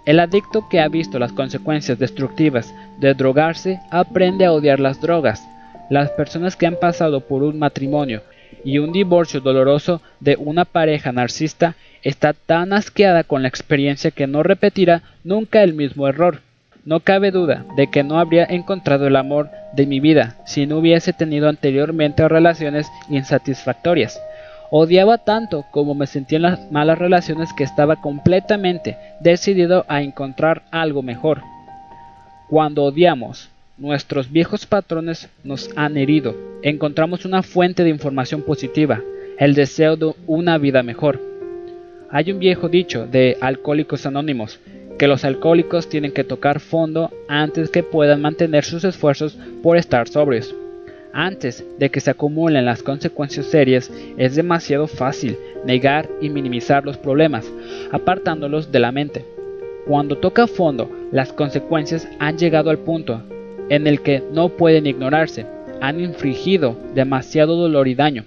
[0.05, 5.43] El adicto que ha visto las consecuencias destructivas de drogarse aprende a odiar las drogas
[5.89, 8.23] las personas que han pasado por un matrimonio
[8.65, 14.27] y un divorcio doloroso de una pareja narcisista está tan asqueada con la experiencia que
[14.27, 16.41] no repetirá nunca el mismo error.
[16.85, 20.79] No cabe duda de que no habría encontrado el amor de mi vida si no
[20.79, 24.21] hubiese tenido anteriormente relaciones insatisfactorias.
[24.71, 30.63] Odiaba tanto como me sentía en las malas relaciones que estaba completamente decidido a encontrar
[30.73, 31.43] algo mejor.
[32.49, 39.03] Cuando odiamos nuestros viejos patrones nos han herido, encontramos una fuente de información positiva,
[39.37, 41.21] el deseo de una vida mejor.
[42.09, 44.61] Hay un viejo dicho de Alcohólicos Anónimos,
[44.97, 50.07] que los alcohólicos tienen que tocar fondo antes que puedan mantener sus esfuerzos por estar
[50.07, 50.55] sobrios.
[51.13, 56.97] Antes de que se acumulen las consecuencias serias, es demasiado fácil negar y minimizar los
[56.97, 57.51] problemas,
[57.91, 59.36] apartándolos de la mente.
[59.87, 63.23] Cuando toca fondo, las consecuencias han llegado al punto
[63.69, 65.47] en el que no pueden ignorarse,
[65.81, 68.25] han infligido demasiado dolor y daño.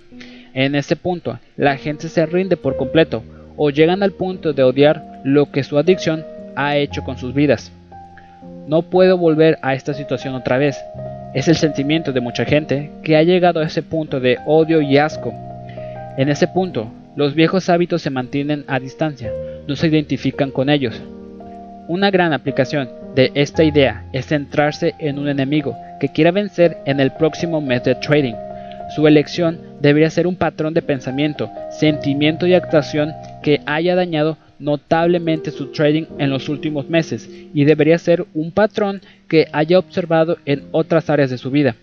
[0.54, 3.24] En ese punto, la gente se rinde por completo
[3.58, 6.24] o llegan al punto de odiar lo que su adicción
[6.56, 7.74] ha hecho con sus vidas.
[8.66, 10.82] No puedo volver a esta situación otra vez.
[11.34, 14.98] Es el sentimiento de mucha gente que ha llegado a ese punto de odio y
[14.98, 15.34] asco.
[16.18, 16.88] En ese punto,
[17.18, 19.30] los viejos hábitos se mantienen a distancia,
[19.68, 21.02] no se identifican con ellos.
[21.90, 27.00] Una gran aplicación de esta idea es centrarse en un enemigo que quiera vencer en
[27.00, 28.36] el próximo mes de trading.
[28.96, 35.50] Su elección debería ser un patrón de pensamiento, sentimiento y actuación que haya dañado notablemente
[35.50, 40.66] su trading en los últimos meses y debería ser un patrón que haya observado en
[40.70, 41.76] otras áreas de su vida.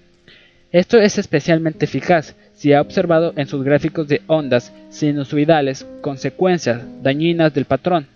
[0.70, 7.52] Esto es especialmente eficaz si ha observado en sus gráficos de ondas sinusoidales consecuencias dañinas
[7.52, 8.06] del patrón,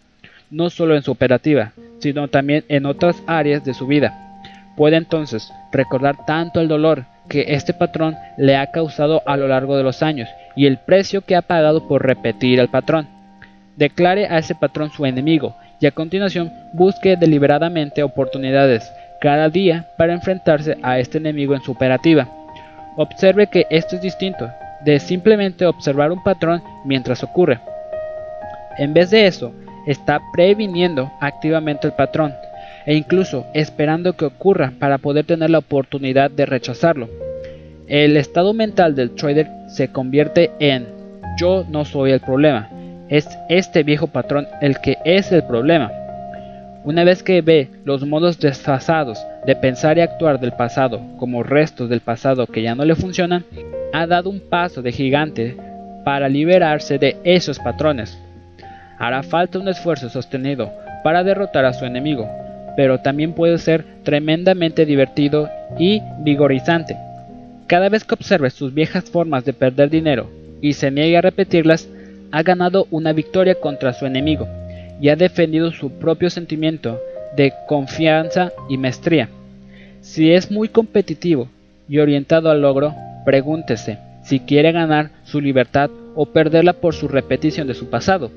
[0.50, 4.42] no solo en su operativa, sino también en otras áreas de su vida.
[4.76, 9.76] Puede entonces recordar tanto el dolor que este patrón le ha causado a lo largo
[9.76, 13.08] de los años y el precio que ha pagado por repetir el patrón.
[13.76, 18.90] Declare a ese patrón su enemigo y a continuación busque deliberadamente oportunidades
[19.20, 22.28] cada día para enfrentarse a este enemigo en su operativa.
[22.96, 24.50] Observe que esto es distinto
[24.84, 27.60] de simplemente observar un patrón mientras ocurre.
[28.78, 29.54] En vez de eso,
[29.86, 32.32] está previniendo activamente el patrón
[32.86, 37.08] e incluso esperando que ocurra para poder tener la oportunidad de rechazarlo.
[37.86, 40.86] El estado mental del trader se convierte en
[41.38, 42.70] yo no soy el problema,
[43.08, 45.90] es este viejo patrón el que es el problema.
[46.84, 51.90] Una vez que ve los modos desfasados de pensar y actuar del pasado como restos
[51.90, 53.44] del pasado que ya no le funcionan,
[53.92, 55.56] ha dado un paso de gigante
[56.04, 58.18] para liberarse de esos patrones.
[59.00, 60.70] Hará falta un esfuerzo sostenido
[61.02, 62.28] para derrotar a su enemigo,
[62.76, 65.48] pero también puede ser tremendamente divertido
[65.78, 66.98] y vigorizante.
[67.66, 70.28] Cada vez que observe sus viejas formas de perder dinero
[70.60, 71.88] y se niegue a repetirlas,
[72.30, 74.46] ha ganado una victoria contra su enemigo
[75.00, 77.00] y ha defendido su propio sentimiento
[77.36, 79.30] de confianza y maestría.
[80.02, 81.48] Si es muy competitivo
[81.88, 82.94] y orientado al logro,
[83.24, 88.30] pregúntese si quiere ganar su libertad o perderla por su repetición de su pasado.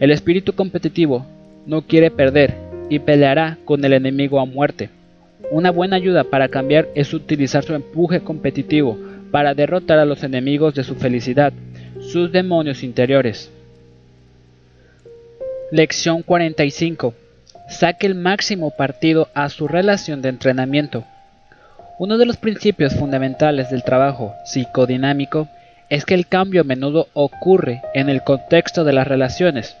[0.00, 1.24] El espíritu competitivo
[1.64, 2.54] no quiere perder
[2.90, 4.90] y peleará con el enemigo a muerte.
[5.50, 8.98] Una buena ayuda para cambiar es utilizar su empuje competitivo
[9.30, 11.52] para derrotar a los enemigos de su felicidad,
[12.00, 13.50] sus demonios interiores.
[15.72, 17.14] Lección 45.
[17.68, 21.04] Saque el máximo partido a su relación de entrenamiento.
[21.98, 25.48] Uno de los principios fundamentales del trabajo psicodinámico
[25.88, 29.76] es que el cambio a menudo ocurre en el contexto de las relaciones.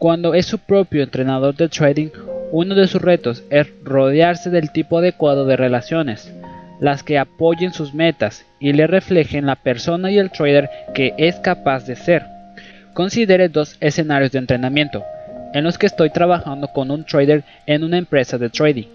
[0.00, 2.08] Cuando es su propio entrenador de trading,
[2.52, 6.32] uno de sus retos es rodearse del tipo adecuado de relaciones,
[6.80, 11.36] las que apoyen sus metas y le reflejen la persona y el trader que es
[11.40, 12.22] capaz de ser.
[12.94, 15.04] Considere dos escenarios de entrenamiento
[15.52, 18.86] en los que estoy trabajando con un trader en una empresa de trading.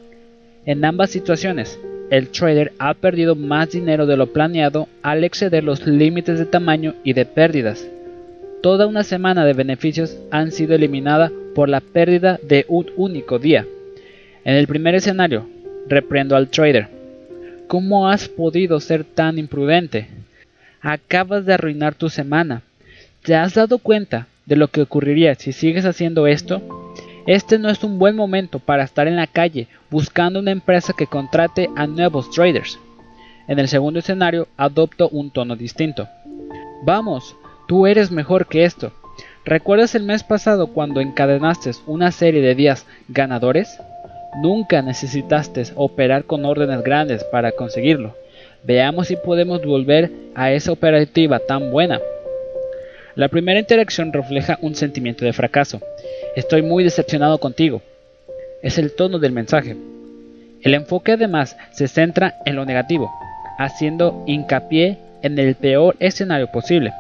[0.65, 1.79] En ambas situaciones,
[2.09, 6.95] el trader ha perdido más dinero de lo planeado al exceder los límites de tamaño
[7.03, 7.87] y de pérdidas.
[8.61, 13.65] Toda una semana de beneficios han sido eliminada por la pérdida de un único día.
[14.43, 15.47] En el primer escenario,
[15.87, 16.87] reprendo al trader.
[17.67, 20.07] ¿Cómo has podido ser tan imprudente?
[20.81, 22.61] Acabas de arruinar tu semana.
[23.23, 26.61] ¿Te has dado cuenta de lo que ocurriría si sigues haciendo esto?
[27.25, 31.07] Este no es un buen momento para estar en la calle buscando una empresa que
[31.07, 32.79] contrate a nuevos traders.
[33.47, 36.07] En el segundo escenario adopto un tono distinto.
[36.83, 37.35] Vamos,
[37.67, 38.91] tú eres mejor que esto.
[39.45, 43.79] ¿Recuerdas el mes pasado cuando encadenaste una serie de días ganadores?
[44.41, 48.15] Nunca necesitaste operar con órdenes grandes para conseguirlo.
[48.63, 51.99] Veamos si podemos volver a esa operativa tan buena.
[53.15, 55.79] La primera interacción refleja un sentimiento de fracaso.
[56.35, 57.81] Estoy muy decepcionado contigo.
[58.61, 59.77] Es el tono del mensaje.
[60.61, 63.11] El enfoque además se centra en lo negativo,
[63.59, 66.91] haciendo hincapié en el peor escenario posible.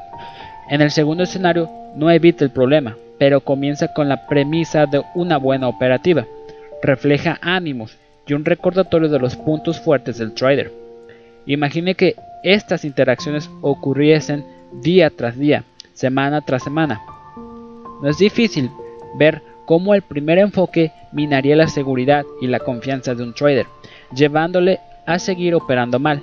[0.69, 5.37] En el segundo escenario no evita el problema, pero comienza con la premisa de una
[5.37, 6.25] buena operativa.
[6.81, 7.97] Refleja ánimos
[8.27, 10.71] y un recordatorio de los puntos fuertes del trader.
[11.45, 14.43] Imagine que estas interacciones ocurriesen
[14.81, 15.63] día tras día,
[15.93, 17.01] semana tras semana.
[18.01, 18.69] No es difícil
[19.17, 23.67] ver cómo el primer enfoque minaría la seguridad y la confianza de un trader,
[24.13, 26.21] llevándole a seguir operando mal.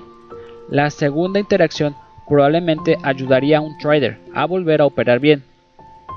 [0.68, 1.94] La segunda interacción
[2.32, 5.42] probablemente ayudaría a un trader a volver a operar bien.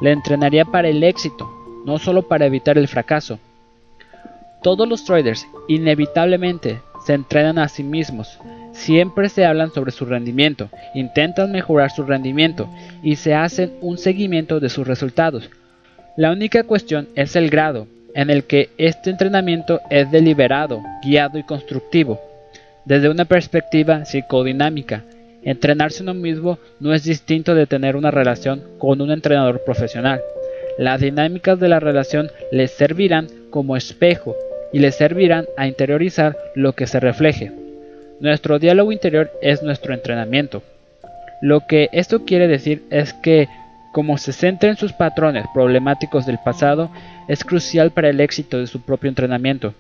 [0.02, 1.46] Le entrenaría para el éxito,
[1.86, 3.38] no solo para evitar el fracaso.
[4.64, 8.40] Todos los traders inevitablemente se entrenan a sí mismos,
[8.72, 12.70] siempre se hablan sobre su rendimiento, intentan mejorar su rendimiento
[13.04, 15.50] y se hacen un seguimiento de sus resultados.
[16.16, 21.44] La única cuestión es el grado en el que este entrenamiento es deliberado, guiado y
[21.44, 22.22] constructivo.
[22.86, 25.04] Desde una perspectiva psicodinámica,
[25.46, 30.22] entrenarse uno mismo no es distinto de tener una relación con un entrenador profesional.
[30.78, 34.36] Las dinámicas de la relación les servirán como espejo
[34.74, 37.52] y les servirán a interiorizar lo que se refleje.
[38.20, 40.64] Nuestro diálogo interior es nuestro entrenamiento.
[41.42, 43.48] Lo que esto quiere decir es que
[43.96, 46.92] como se centra en sus patrones problemáticos del pasado,
[47.30, 49.74] es crucial para el éxito de su propio entrenamiento.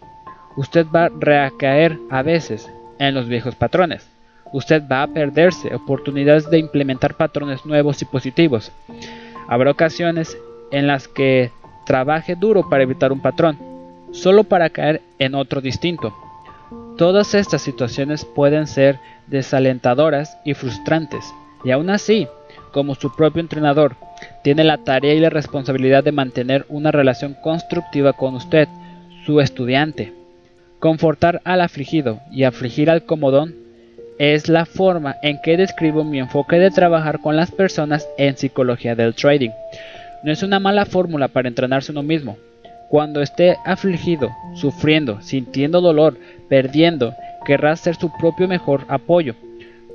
[0.55, 4.14] Usted va a recaer a veces en los viejos patrones.
[4.55, 8.71] Usted va a perderse oportunidades de implementar patrones nuevos y positivos.
[9.49, 10.37] Habrá ocasiones
[10.71, 11.51] en las que
[11.85, 13.59] trabaje duro para evitar un patrón,
[14.11, 16.15] solo para caer en otro distinto.
[16.97, 18.97] Todas estas situaciones pueden ser
[19.27, 21.25] desalentadoras y frustrantes,
[21.65, 22.29] y aún así,
[22.71, 23.97] como su propio entrenador,
[24.41, 28.69] tiene la tarea y la responsabilidad de mantener una relación constructiva con usted,
[29.25, 30.13] su estudiante.
[30.79, 33.64] Confortar al afligido y afligir al comodón
[34.17, 38.95] es la forma en que describo mi enfoque de trabajar con las personas en psicología
[38.95, 39.51] del trading.
[40.23, 42.37] No es una mala fórmula para entrenarse uno mismo,
[42.89, 47.13] cuando esté afligido, sufriendo, sintiendo dolor, perdiendo,
[47.45, 49.35] querrá ser su propio mejor apoyo.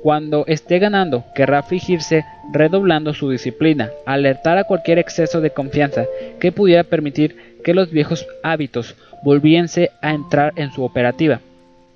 [0.03, 6.05] Cuando esté ganando, querrá afligirse redoblando su disciplina, alertar a cualquier exceso de confianza
[6.39, 11.39] que pudiera permitir que los viejos hábitos volviese a entrar en su operativa.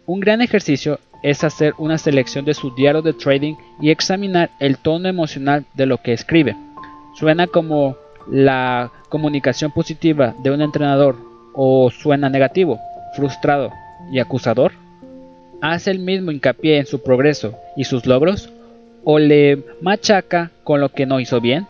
[0.06, 4.78] Un gran ejercicio es hacer una selección de su diario de trading y examinar el
[4.78, 6.56] tono emocional de lo que escribe.
[7.16, 7.96] Suena como
[8.30, 11.16] la comunicación positiva de un entrenador
[11.56, 12.80] o suena negativo,
[13.16, 13.72] frustrado
[14.12, 14.74] y acusador?
[15.62, 18.52] ¿Hace el mismo hincapié en su progreso y sus logros?
[19.04, 21.66] ¿O le machaca con lo que no hizo bien?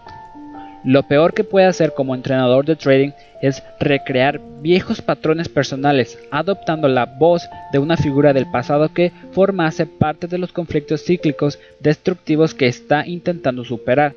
[0.86, 3.10] Lo peor que puede hacer como entrenador de trading
[3.42, 9.88] es recrear viejos patrones personales, adoptando la voz de una figura del pasado que formase
[9.88, 14.14] parte de los conflictos cíclicos destructivos que está intentando superar.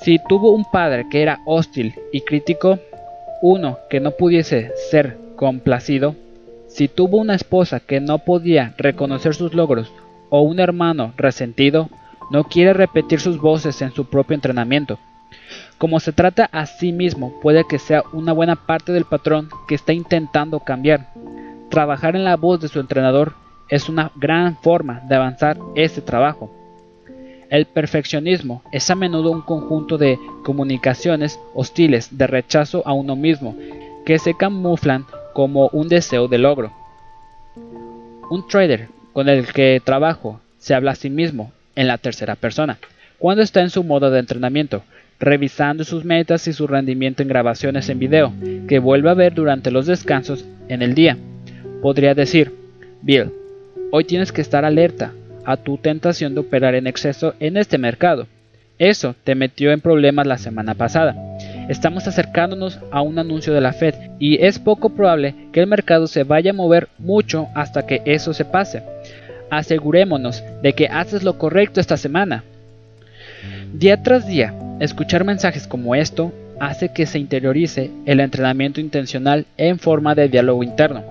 [0.00, 2.78] Si tuvo un padre que era hostil y crítico,
[3.42, 6.16] uno que no pudiese ser complacido,
[6.68, 9.92] si tuvo una esposa que no podía reconocer sus logros
[10.30, 11.90] o un hermano resentido,
[12.30, 14.98] no quiere repetir sus voces en su propio entrenamiento.
[15.78, 19.74] Como se trata a sí mismo, puede que sea una buena parte del patrón que
[19.74, 21.08] está intentando cambiar.
[21.70, 23.34] Trabajar en la voz de su entrenador
[23.68, 26.50] es una gran forma de avanzar ese trabajo.
[27.50, 33.56] El perfeccionismo es a menudo un conjunto de comunicaciones hostiles de rechazo a uno mismo
[34.04, 36.72] que se camuflan como un deseo de logro.
[38.30, 42.78] Un trader con el que trabajo se habla a sí mismo en la tercera persona
[43.18, 44.82] cuando está en su modo de entrenamiento,
[45.20, 48.32] revisando sus metas y su rendimiento en grabaciones en video
[48.68, 51.16] que vuelve a ver durante los descansos en el día.
[51.82, 52.52] Podría decir,
[53.02, 53.32] Bill,
[53.90, 55.12] hoy tienes que estar alerta,
[55.44, 58.26] a tu tentación de operar en exceso en este mercado.
[58.78, 61.16] Eso te metió en problemas la semana pasada.
[61.70, 66.06] Estamos acercándonos a un anuncio de la Fed y es poco probable que el mercado
[66.06, 68.82] se vaya a mover mucho hasta que eso se pase.
[69.50, 72.44] Asegurémonos de que haces lo correcto esta semana.
[73.72, 79.78] Día tras día, escuchar mensajes como esto hace que se interiorice el entrenamiento intencional en
[79.78, 81.04] forma de diálogo interno.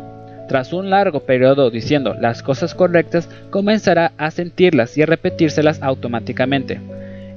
[0.48, 6.80] Tras un largo periodo diciendo las cosas correctas, comenzará a sentirlas y a repetírselas automáticamente.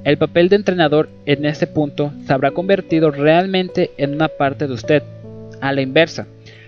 [0.03, 4.73] El papel de entrenador en este punto se habrá convertido realmente en una parte de
[4.73, 5.03] usted.
[5.59, 6.25] A la inversa,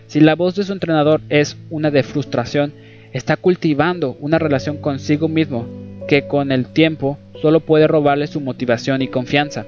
[0.08, 2.74] si la voz de su entrenador es una de frustración,
[3.12, 9.02] está cultivando una relación consigo mismo que con el tiempo solo puede robarle su motivación
[9.02, 9.66] y confianza.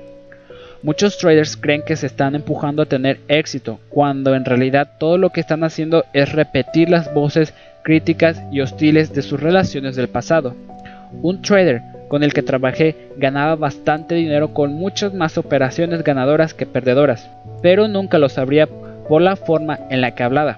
[0.83, 5.31] Muchos traders creen que se están empujando a tener éxito, cuando en realidad todo lo
[5.31, 10.55] que están haciendo es repetir las voces críticas y hostiles de sus relaciones del pasado.
[11.21, 16.65] Un trader con el que trabajé ganaba bastante dinero con muchas más operaciones ganadoras que
[16.65, 17.29] perdedoras,
[17.61, 18.67] pero nunca lo sabría
[19.09, 20.57] por la forma en la que hablaba.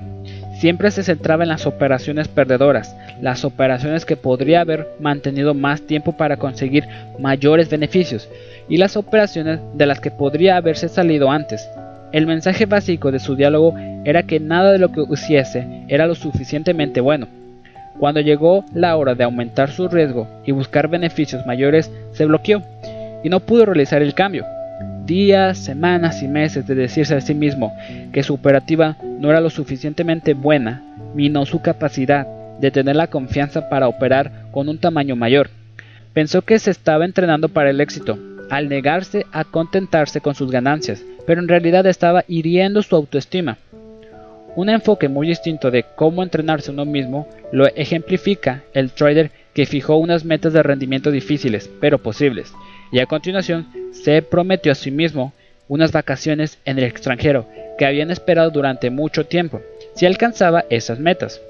[0.59, 6.11] siempre se centraba en las operaciones perdedoras, las operaciones que podría haber mantenido más tiempo
[6.13, 6.85] para conseguir
[7.19, 8.29] mayores beneficios
[8.69, 11.67] y las operaciones de las que podría haberse salido antes.
[12.11, 16.15] El mensaje básico de su diálogo era que nada de lo que hiciese era lo
[16.15, 17.27] suficientemente bueno.
[17.99, 22.61] Cuando llegó la hora de aumentar su riesgo y buscar beneficios mayores, se bloqueó
[23.23, 24.45] y no pudo realizar el cambio.
[25.05, 27.75] Días, semanas y meses de decirse a sí mismo
[28.11, 30.83] que su operativa no era lo suficientemente buena,
[31.15, 32.27] minó su capacidad
[32.59, 35.49] de tener la confianza para operar con un tamaño mayor.
[36.13, 38.17] Pensó que se estaba entrenando para el éxito,
[38.49, 43.57] al negarse a contentarse con sus ganancias, pero en realidad estaba hiriendo su autoestima.
[44.55, 49.97] Un enfoque muy distinto de cómo entrenarse uno mismo lo ejemplifica el trader que fijó
[49.97, 52.53] unas metas de rendimiento difíciles, pero posibles,
[52.91, 55.33] y a continuación se prometió a sí mismo
[55.67, 57.45] unas vacaciones en el extranjero
[57.77, 59.61] que habían esperado durante mucho tiempo,
[59.95, 61.41] si alcanzaba esas metas.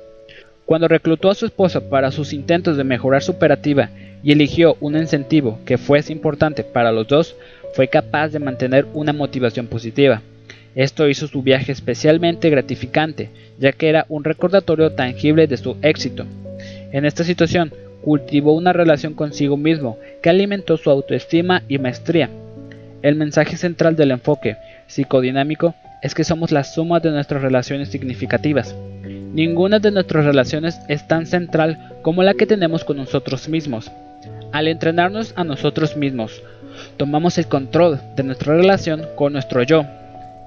[0.68, 3.90] Cuando reclutó a su esposa para sus intentos de mejorar su operativa
[4.22, 7.38] y eligió un incentivo que fuese importante para los dos,
[7.74, 10.22] fue capaz de mantener una motivación positiva.
[10.76, 16.26] Esto hizo su viaje especialmente gratificante, ya que era un recordatorio tangible de su éxito.
[16.92, 17.72] En esta situación,
[18.04, 22.30] cultivó una relación consigo mismo que alimentó su autoestima y maestría.
[23.04, 24.58] El mensaje central del enfoque
[24.88, 28.76] psicodinámico es que somos la suma de nuestras relaciones significativas.
[29.34, 33.92] Ninguna de nuestras relaciones es tan central como la que tenemos con nosotros mismos.
[34.52, 36.42] Al entrenarnos a nosotros mismos,
[36.98, 39.86] tomamos el control de nuestra relación con nuestro yo.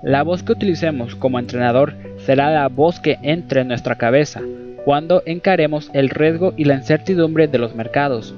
[0.03, 1.94] La voz que utilicemos como entrenador
[2.24, 4.40] será la voz que entre en nuestra cabeza
[4.84, 8.34] cuando encaremos el riesgo y la incertidumbre de los mercados.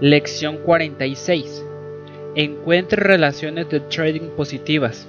[0.00, 1.64] Lección 46.
[2.40, 5.08] Encuentre relaciones de trading positivas.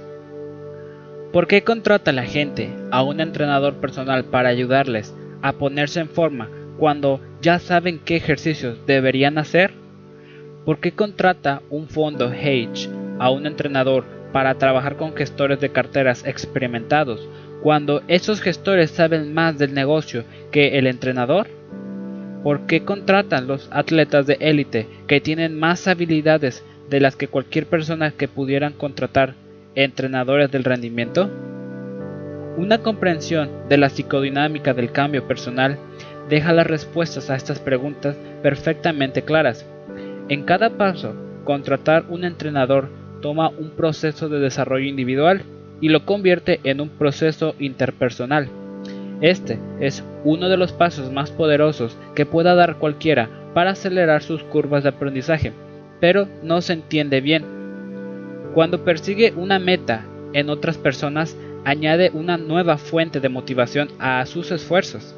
[1.32, 6.50] ¿Por qué contrata la gente a un entrenador personal para ayudarles a ponerse en forma
[6.80, 9.74] cuando ya saben qué ejercicios deberían hacer?
[10.66, 16.26] ¿Por qué contrata un fondo Hedge a un entrenador para trabajar con gestores de carteras
[16.26, 17.30] experimentados
[17.62, 21.46] cuando esos gestores saben más del negocio que el entrenador?
[22.42, 27.66] ¿Por qué contratan los atletas de élite que tienen más habilidades de las que cualquier
[27.66, 29.36] persona que pudieran contratar
[29.76, 31.30] entrenadores del rendimiento?
[32.58, 35.78] Una comprensión de la psicodinámica del cambio personal
[36.30, 39.66] deja las respuestas a estas preguntas perfectamente claras.
[40.28, 42.90] En cada paso, contratar un entrenador
[43.22, 45.44] toma un proceso de desarrollo individual
[45.82, 48.50] y lo convierte en un proceso interpersonal.
[49.22, 54.44] Este es uno de los pasos más poderosos que pueda dar cualquiera para acelerar sus
[54.44, 55.52] curvas de aprendizaje,
[56.00, 57.60] pero no se entiende bien
[58.54, 64.52] cuando persigue una meta en otras personas, añade una nueva fuente de motivación a sus
[64.52, 65.16] esfuerzos.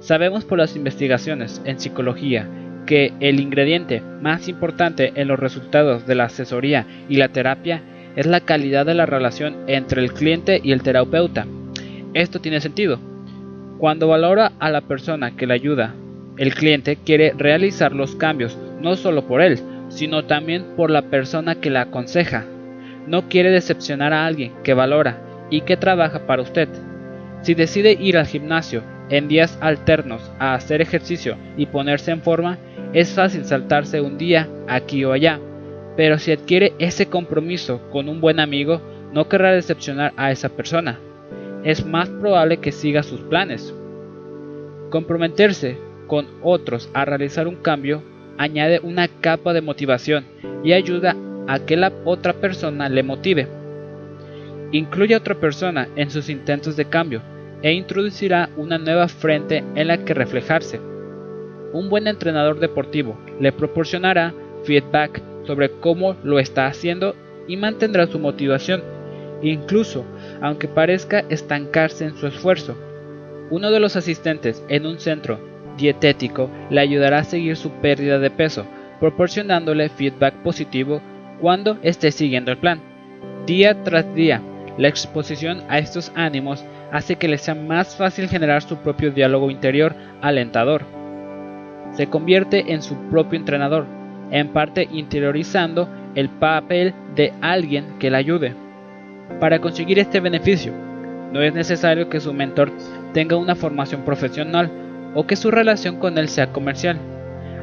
[0.00, 2.48] Sabemos por las investigaciones en psicología
[2.86, 7.82] que el ingrediente más importante en los resultados de la asesoría y la terapia
[8.16, 11.46] es la calidad de la relación entre el cliente y el terapeuta.
[12.12, 12.98] Esto tiene sentido.
[13.78, 15.94] Cuando valora a la persona que le ayuda,
[16.36, 19.58] el cliente quiere realizar los cambios no solo por él,
[19.90, 22.46] sino también por la persona que la aconseja.
[23.06, 25.18] No quiere decepcionar a alguien que valora
[25.50, 26.68] y que trabaja para usted.
[27.42, 32.58] Si decide ir al gimnasio en días alternos a hacer ejercicio y ponerse en forma,
[32.92, 35.40] es fácil saltarse un día aquí o allá,
[35.96, 38.80] pero si adquiere ese compromiso con un buen amigo,
[39.12, 40.98] no querrá decepcionar a esa persona.
[41.64, 43.74] Es más probable que siga sus planes.
[44.90, 45.76] Comprometerse
[46.06, 48.02] con otros a realizar un cambio
[48.40, 50.24] añade una capa de motivación
[50.64, 51.14] y ayuda
[51.46, 53.46] a que la otra persona le motive.
[54.72, 57.20] Incluye a otra persona en sus intentos de cambio
[57.60, 60.80] e introducirá una nueva frente en la que reflejarse.
[61.74, 64.32] Un buen entrenador deportivo le proporcionará
[64.64, 67.14] feedback sobre cómo lo está haciendo
[67.46, 68.82] y mantendrá su motivación,
[69.42, 70.06] incluso
[70.40, 72.74] aunque parezca estancarse en su esfuerzo.
[73.50, 75.49] Uno de los asistentes en un centro
[75.80, 78.66] dietético le ayudará a seguir su pérdida de peso,
[79.00, 81.00] proporcionándole feedback positivo
[81.40, 82.80] cuando esté siguiendo el plan.
[83.46, 84.42] Día tras día,
[84.76, 89.50] la exposición a estos ánimos hace que le sea más fácil generar su propio diálogo
[89.50, 90.84] interior alentador.
[91.92, 93.86] Se convierte en su propio entrenador,
[94.30, 98.54] en parte interiorizando el papel de alguien que le ayude.
[99.40, 100.72] Para conseguir este beneficio,
[101.32, 102.72] no es necesario que su mentor
[103.12, 104.70] tenga una formación profesional
[105.14, 106.98] o que su relación con él sea comercial.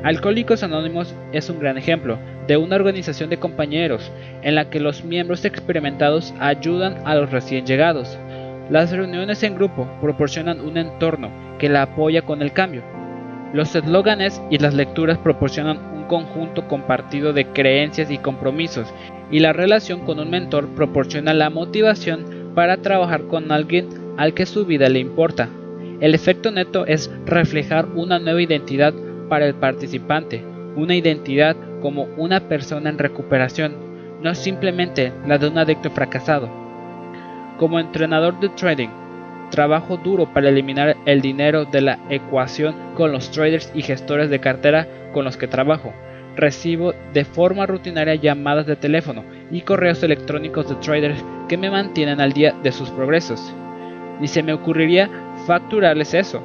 [0.04, 2.18] Alcohólicos Anónimos es un gran ejemplo
[2.48, 7.66] de una organización de compañeros en la que los miembros experimentados ayudan a los recién
[7.66, 8.18] llegados.
[8.70, 12.84] Las reuniones en grupo proporcionan un entorno que la apoya con el cambio.
[13.54, 18.93] Los eslóganes y las lecturas proporcionan un conjunto compartido de creencias y compromisos,
[19.32, 23.88] y la relación con un mentor proporciona la motivación para trabajar con alguien
[24.18, 25.50] al que su vida le importa.
[26.00, 28.93] El efecto neto es reflejar una nueva identidad
[29.30, 30.43] para el participante,
[30.76, 33.74] una identidad como una persona en recuperación,
[34.22, 36.50] no simplemente la de un adicto fracasado.
[37.58, 38.89] Como entrenador de trading,
[39.50, 44.39] trabajo duro para eliminar el dinero de la ecuación con los traders y gestores de
[44.39, 45.93] cartera con los que trabajo.
[46.36, 52.22] Recibo de forma rutinaria llamadas de teléfono y correos electrónicos de traders que me mantienen
[52.22, 53.52] al día de sus progresos.
[54.20, 55.10] Ni se me ocurriría
[55.48, 56.43] facturarles eso.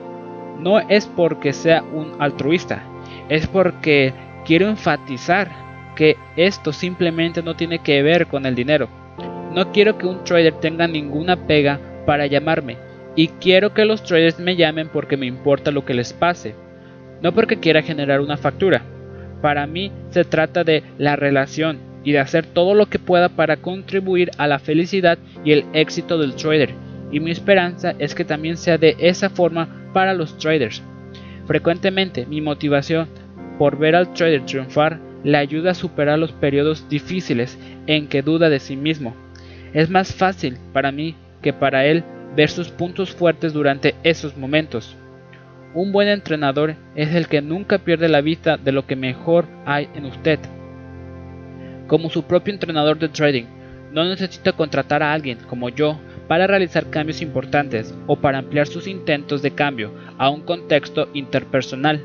[0.59, 2.83] No es porque sea un altruista,
[3.29, 4.15] es porque
[4.47, 5.51] quiero enfatizar
[5.97, 8.89] que esto simplemente no tiene que ver con el dinero.
[9.53, 12.79] No quiero que un trader tenga ninguna pega para llamarme
[13.15, 16.55] y quiero que los traders me llamen porque me importa lo que les pase,
[17.21, 18.83] no porque quiera generar una factura.
[19.43, 23.57] Para mí se trata de la relación y de hacer todo lo que pueda para
[23.57, 26.75] contribuir a la felicidad y el éxito del trader
[27.13, 30.83] y mi esperanza es que también sea de esa forma para los traders.
[31.47, 33.07] Frecuentemente mi motivación
[33.59, 38.49] por ver al trader triunfar le ayuda a superar los periodos difíciles en que duda
[38.49, 39.15] de sí mismo.
[39.73, 42.03] Es más fácil para mí que para él
[42.35, 44.97] ver sus puntos fuertes durante esos momentos.
[45.75, 49.89] Un buen entrenador es el que nunca pierde la vista de lo que mejor hay
[49.95, 50.39] en usted.
[51.87, 53.45] Como su propio entrenador de trading,
[53.93, 55.99] no necesita contratar a alguien como yo
[56.33, 62.03] para realizar cambios importantes o para ampliar sus intentos de cambio a un contexto interpersonal.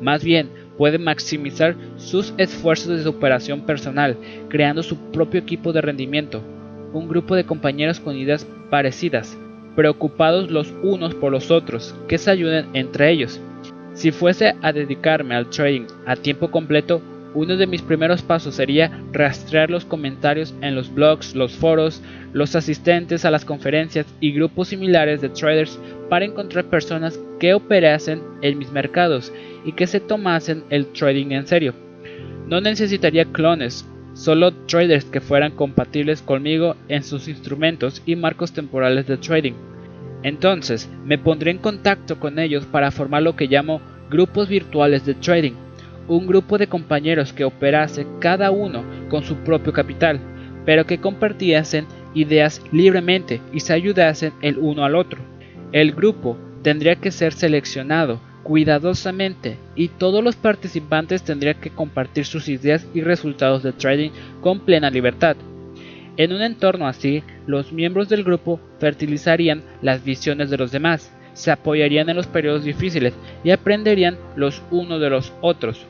[0.00, 4.16] Más bien, puede maximizar sus esfuerzos de superación personal,
[4.48, 6.42] creando su propio equipo de rendimiento,
[6.92, 9.38] un grupo de compañeros con ideas parecidas,
[9.76, 13.40] preocupados los unos por los otros, que se ayuden entre ellos.
[13.92, 17.00] Si fuese a dedicarme al trading a tiempo completo,
[17.34, 22.02] uno de mis primeros pasos sería rastrear los comentarios en los blogs, los foros,
[22.32, 28.22] los asistentes a las conferencias y grupos similares de traders para encontrar personas que operasen
[28.42, 29.32] en mis mercados
[29.64, 31.74] y que se tomasen el trading en serio.
[32.46, 39.06] No necesitaría clones, solo traders que fueran compatibles conmigo en sus instrumentos y marcos temporales
[39.06, 39.54] de trading.
[40.22, 45.14] Entonces me pondré en contacto con ellos para formar lo que llamo grupos virtuales de
[45.14, 45.52] trading
[46.08, 50.20] un grupo de compañeros que operase cada uno con su propio capital,
[50.64, 55.20] pero que compartiesen ideas libremente y se ayudasen el uno al otro.
[55.72, 62.48] El grupo tendría que ser seleccionado cuidadosamente y todos los participantes tendrían que compartir sus
[62.48, 65.36] ideas y resultados de trading con plena libertad.
[66.16, 71.52] En un entorno así, los miembros del grupo fertilizarían las visiones de los demás, se
[71.52, 75.86] apoyarían en los periodos difíciles y aprenderían los unos de los otros.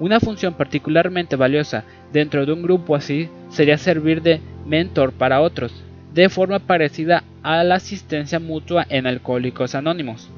[0.00, 5.72] Una función particularmente valiosa dentro de un grupo así sería servir de mentor para otros,
[6.14, 10.30] de forma parecida a la asistencia mutua en Alcohólicos Anónimos.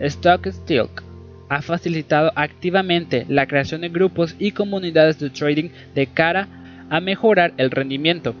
[0.00, 1.02] Stock Stilk
[1.48, 6.48] ha facilitado activamente la creación de grupos y comunidades de trading de cara
[6.90, 8.34] a mejorar el rendimiento.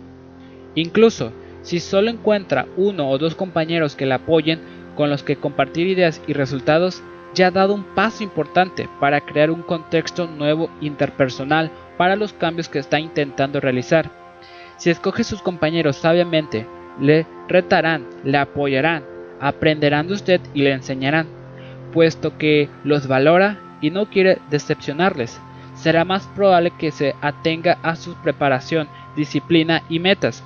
[0.74, 1.32] Incluso
[1.62, 4.60] si solo encuentra uno o dos compañeros que le apoyen
[4.96, 7.02] con los que compartir ideas y resultados,
[7.34, 12.68] ya ha dado un paso importante para crear un contexto nuevo interpersonal para los cambios
[12.68, 14.10] que está intentando realizar.
[14.76, 16.66] Si escoge sus compañeros sabiamente,
[17.00, 19.04] le retarán, le apoyarán,
[19.40, 21.26] aprenderán de usted y le enseñarán,
[21.92, 25.40] puesto que los valora y no quiere decepcionarles.
[25.74, 30.44] Será más probable que se atenga a su preparación, disciplina y metas,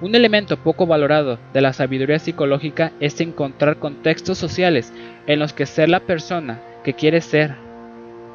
[0.00, 4.92] un elemento poco valorado de la sabiduría psicológica es encontrar contextos sociales
[5.26, 7.54] en los que ser la persona que quiere ser.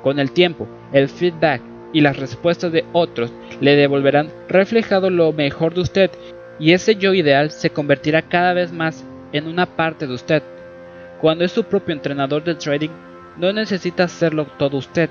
[0.04, 1.62] Con el tiempo, el feedback
[1.94, 3.32] y las respuestas de otros
[3.62, 6.12] le devolverán reflejado lo mejor de usted
[6.60, 10.44] y ese yo ideal se convertirá cada vez más en una parte de usted.
[11.22, 12.90] Cuando es su propio entrenador de trading,
[13.38, 15.10] no necesita hacerlo todo usted.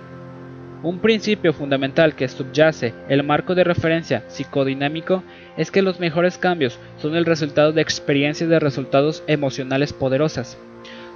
[0.82, 5.24] Un principio fundamental que subyace el marco de referencia psicodinámico
[5.56, 10.56] es que los mejores cambios son el resultado de experiencias de resultados emocionales poderosas.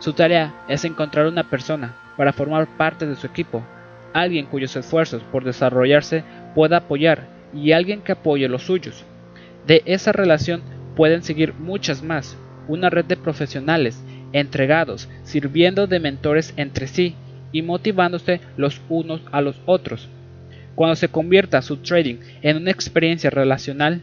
[0.03, 3.63] Su tarea es encontrar una persona para formar parte de su equipo,
[4.13, 6.25] alguien cuyos esfuerzos por desarrollarse
[6.57, 9.05] pueda apoyar y alguien que apoye los suyos.
[9.65, 10.61] De esa relación
[10.97, 12.37] pueden seguir muchas más,
[12.67, 17.15] una red de profesionales entregados, sirviendo de mentores entre sí
[17.53, 20.09] y motivándose los unos a los otros.
[20.75, 24.01] Cuando se convierta su trading en una experiencia relacional,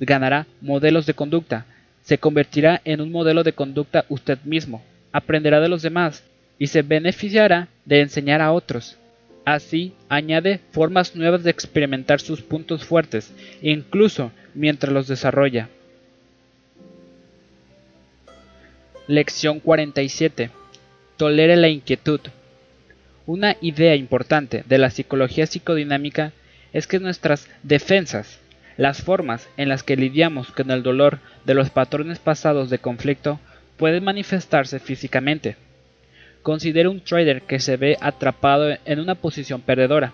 [0.00, 1.66] ganará modelos de conducta,
[2.00, 4.82] se convertirá en un modelo de conducta usted mismo,
[5.12, 6.24] aprenderá de los demás
[6.58, 8.96] y se beneficiará de enseñar a otros.
[9.44, 15.68] Así, añade formas nuevas de experimentar sus puntos fuertes, incluso mientras los desarrolla.
[19.08, 20.50] Lección 47.
[21.16, 22.20] Tolere la inquietud.
[23.26, 26.32] Una idea importante de la psicología psicodinámica
[26.72, 28.38] es que nuestras defensas,
[28.76, 33.40] las formas en las que lidiamos con el dolor de los patrones pasados de conflicto,
[33.82, 35.56] pueden manifestarse físicamente.
[36.42, 40.12] Considera un trader que se ve atrapado en una posición perdedora.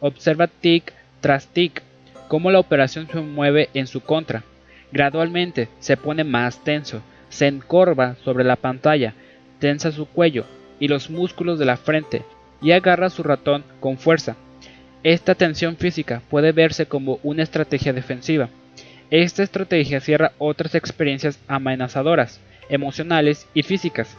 [0.00, 0.92] Observa tic
[1.22, 1.82] tras tic
[2.28, 4.42] cómo la operación se mueve en su contra.
[4.92, 7.00] Gradualmente se pone más tenso,
[7.30, 9.14] se encorva sobre la pantalla,
[9.58, 10.44] tensa su cuello
[10.78, 12.24] y los músculos de la frente
[12.60, 14.36] y agarra su ratón con fuerza.
[15.02, 18.50] Esta tensión física puede verse como una estrategia defensiva.
[19.10, 24.16] Esta estrategia cierra otras experiencias amenazadoras, emocionales y físicas.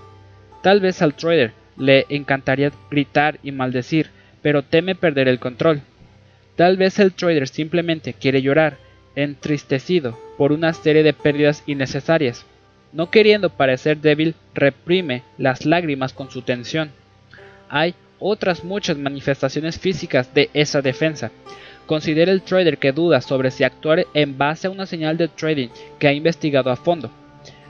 [0.61, 4.09] Tal vez al trader le encantaría gritar y maldecir,
[4.41, 5.81] pero teme perder el control.
[6.55, 8.77] Tal vez el trader simplemente quiere llorar,
[9.15, 12.45] entristecido por una serie de pérdidas innecesarias.
[12.91, 16.91] No queriendo parecer débil, reprime las lágrimas con su tensión.
[17.69, 21.31] Hay otras muchas manifestaciones físicas de esa defensa.
[21.85, 25.69] Considera el trader que duda sobre si actuar en base a una señal de trading
[25.97, 27.09] que ha investigado a fondo.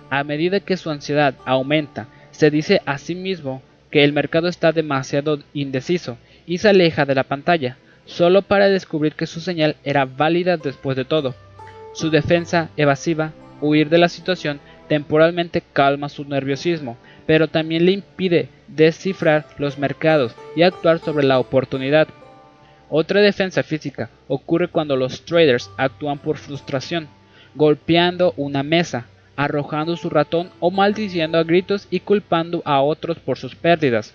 [0.09, 4.71] A medida que su ansiedad aumenta, se dice a sí mismo que el mercado está
[4.71, 10.05] demasiado indeciso y se aleja de la pantalla, solo para descubrir que su señal era
[10.05, 11.35] válida después de todo.
[11.93, 16.97] Su defensa evasiva, huir de la situación, temporalmente calma su nerviosismo,
[17.27, 22.07] pero también le impide descifrar los mercados y actuar sobre la oportunidad.
[22.89, 27.07] Otra defensa física ocurre cuando los traders actúan por frustración,
[27.53, 29.05] golpeando una mesa,
[29.39, 34.13] arrojando su ratón o maldiciendo a gritos y culpando a otros por sus pérdidas.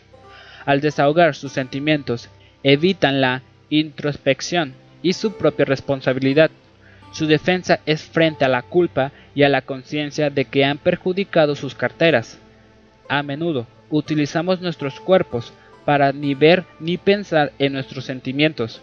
[0.67, 2.29] Al desahogar sus sentimientos,
[2.63, 6.51] evitan la introspección y su propia responsabilidad.
[7.11, 11.57] Su defensa es frente a la culpa y a la conciencia de que han perjudicado
[11.57, 12.39] sus carteras.
[13.09, 15.55] A menudo utilizamos nuestros cuerpos
[15.87, 18.83] para ni ver ni pensar en nuestros sentimientos.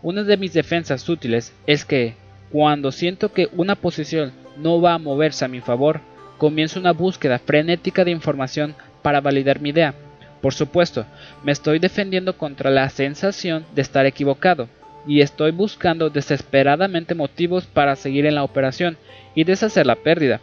[0.00, 2.14] Una de mis defensas útiles es que,
[2.50, 4.32] cuando siento que una posición
[4.62, 6.00] no va a moverse a mi favor,
[6.38, 9.94] comienzo una búsqueda frenética de información para validar mi idea.
[10.40, 11.04] Por supuesto,
[11.42, 14.68] me estoy defendiendo contra la sensación de estar equivocado,
[15.06, 18.96] y estoy buscando desesperadamente motivos para seguir en la operación
[19.34, 20.40] y deshacer la pérdida.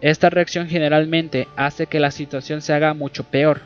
[0.00, 3.60] Esta reacción generalmente hace que la situación se haga mucho peor.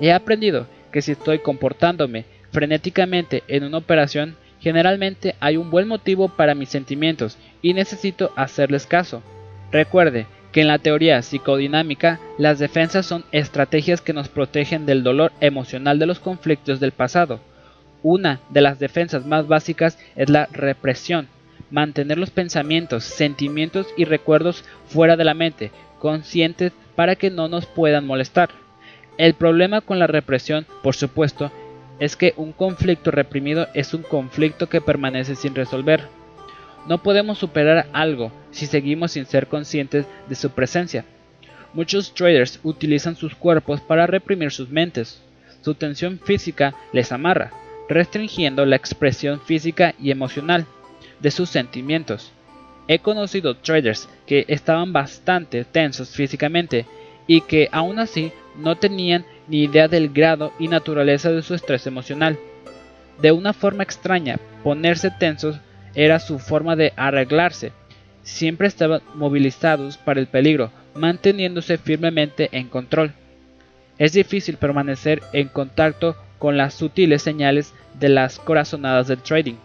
[0.00, 6.28] He aprendido que si estoy comportándome frenéticamente en una operación, Generalmente hay un buen motivo
[6.28, 9.22] para mis sentimientos y necesito hacerles caso.
[9.70, 15.32] Recuerde que en la teoría psicodinámica las defensas son estrategias que nos protegen del dolor
[15.40, 17.40] emocional de los conflictos del pasado.
[18.02, 21.28] Una de las defensas más básicas es la represión,
[21.70, 27.66] mantener los pensamientos, sentimientos y recuerdos fuera de la mente, conscientes para que no nos
[27.66, 28.50] puedan molestar.
[29.18, 31.50] El problema con la represión, por supuesto,
[31.98, 36.08] es que un conflicto reprimido es un conflicto que permanece sin resolver.
[36.86, 41.04] No podemos superar algo si seguimos sin ser conscientes de su presencia.
[41.74, 45.22] Muchos traders utilizan sus cuerpos para reprimir sus mentes.
[45.60, 47.50] Su tensión física les amarra,
[47.88, 50.66] restringiendo la expresión física y emocional
[51.20, 52.32] de sus sentimientos.
[52.86, 56.86] He conocido traders que estaban bastante tensos físicamente
[57.26, 61.86] y que aún así no tenían ni idea del grado y naturaleza de su estrés
[61.86, 62.38] emocional.
[63.20, 65.58] De una forma extraña, ponerse tensos
[65.94, 67.72] era su forma de arreglarse.
[68.22, 73.12] Siempre estaban movilizados para el peligro, manteniéndose firmemente en control.
[73.98, 79.56] Es difícil permanecer en contacto con las sutiles señales de las corazonadas del trading.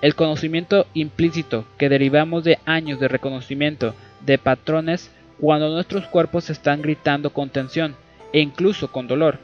[0.00, 5.10] El conocimiento implícito que derivamos de años de reconocimiento de patrones
[5.40, 7.96] cuando nuestros cuerpos están gritando con tensión
[8.32, 9.38] e incluso con dolor.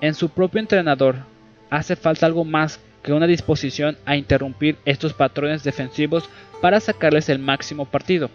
[0.00, 1.16] En su propio entrenador
[1.70, 6.28] hace falta algo más que una disposición a interrumpir estos patrones defensivos
[6.60, 8.30] para sacarles el máximo partido.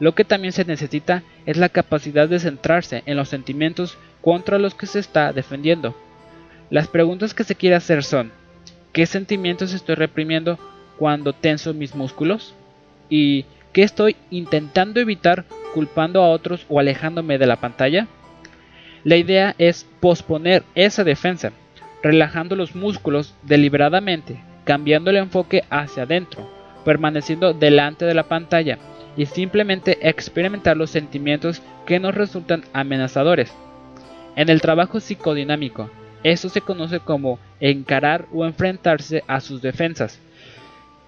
[0.00, 4.74] Lo que también se necesita es la capacidad de centrarse en los sentimientos contra los
[4.74, 5.94] que se está defendiendo.
[6.70, 8.32] Las preguntas que se quiere hacer son,
[8.92, 10.58] ¿qué sentimientos estoy reprimiendo
[10.98, 12.54] cuando tenso mis músculos?
[13.10, 15.44] ¿Y qué estoy intentando evitar
[15.74, 18.06] culpando a otros o alejándome de la pantalla?
[19.04, 21.52] La idea es posponer esa defensa,
[22.02, 26.50] relajando los músculos deliberadamente, cambiando el enfoque hacia adentro,
[26.84, 28.78] permaneciendo delante de la pantalla
[29.16, 33.52] y simplemente experimentar los sentimientos que nos resultan amenazadores.
[34.36, 35.90] En el trabajo psicodinámico,
[36.24, 40.20] esto se conoce como encarar o enfrentarse a sus defensas.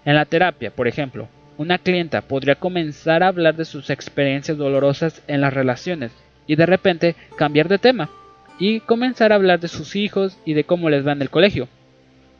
[0.04, 1.28] En la terapia, por ejemplo,
[1.58, 6.12] una clienta podría comenzar a hablar de sus experiencias dolorosas en las relaciones
[6.50, 8.10] y de repente cambiar de tema
[8.58, 11.68] y comenzar a hablar de sus hijos y de cómo les va en el colegio.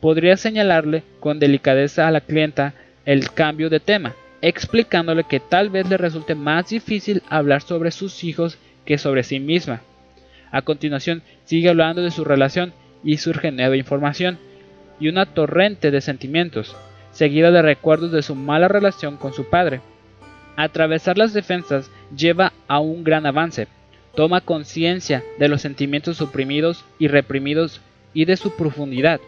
[0.01, 2.73] Podría señalarle con delicadeza a la clienta
[3.05, 8.25] el cambio de tema, explicándole que tal vez le resulte más difícil hablar sobre sus
[8.25, 9.79] hijos que sobre sí misma.
[10.51, 12.73] A continuación sigue hablando de su relación
[13.05, 14.39] y surge nueva información
[14.99, 16.75] y una torrente de sentimientos,
[17.13, 19.79] seguida de recuerdos de su mala relación con su padre.
[20.57, 23.69] Atravesar las defensas lleva a un gran avance.
[24.15, 27.81] Toma conciencia de los sentimientos suprimidos y reprimidos
[28.13, 29.21] y de su profundidad.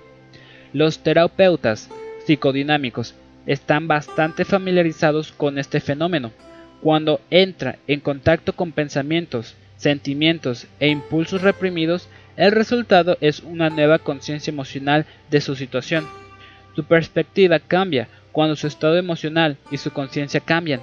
[0.73, 1.89] Los terapeutas
[2.25, 3.15] psicodinámicos
[3.45, 6.31] están bastante familiarizados con este fenómeno.
[6.81, 13.99] Cuando entra en contacto con pensamientos, sentimientos e impulsos reprimidos, el resultado es una nueva
[13.99, 16.07] conciencia emocional de su situación.
[16.75, 20.81] Su perspectiva cambia cuando su estado emocional y su conciencia cambian.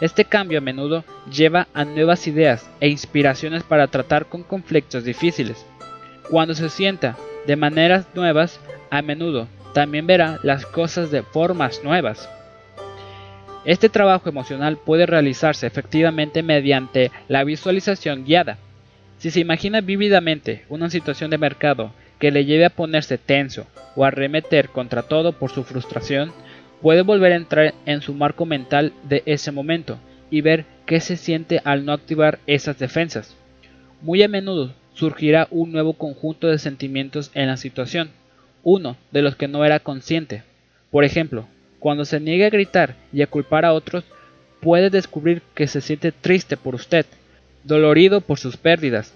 [0.00, 5.64] Este cambio a menudo lleva a nuevas ideas e inspiraciones para tratar con conflictos difíciles.
[6.30, 7.16] Cuando se sienta
[7.46, 12.28] de maneras nuevas, a menudo también verá las cosas de formas nuevas.
[13.64, 18.58] Este trabajo emocional puede realizarse efectivamente mediante la visualización guiada.
[19.18, 23.66] Si se imagina vívidamente una situación de mercado que le lleve a ponerse tenso
[23.96, 26.32] o a remeter contra todo por su frustración,
[26.84, 29.98] puede volver a entrar en su marco mental de ese momento
[30.30, 33.34] y ver qué se siente al no activar esas defensas.
[34.02, 38.10] Muy a menudo surgirá un nuevo conjunto de sentimientos en la situación,
[38.62, 40.42] uno de los que no era consciente.
[40.90, 41.46] Por ejemplo,
[41.78, 44.04] cuando se niegue a gritar y a culpar a otros,
[44.60, 47.06] puede descubrir que se siente triste por usted,
[47.62, 49.14] dolorido por sus pérdidas.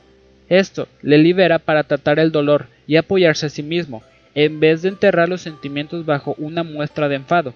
[0.49, 4.03] Esto le libera para tratar el dolor y apoyarse a sí mismo,
[4.35, 7.55] en vez de enterrar los sentimientos bajo una muestra de enfado.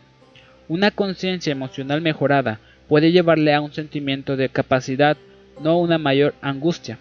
[0.69, 5.17] Una conciencia emocional mejorada puede llevarle a un sentimiento de capacidad,
[5.61, 6.99] no una mayor angustia.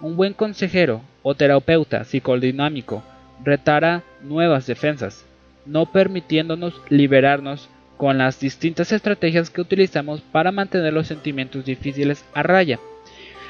[0.00, 3.02] Un buen consejero o terapeuta psicodinámico
[3.44, 5.24] retará nuevas defensas,
[5.64, 12.42] no permitiéndonos liberarnos con las distintas estrategias que utilizamos para mantener los sentimientos difíciles a
[12.42, 12.78] raya.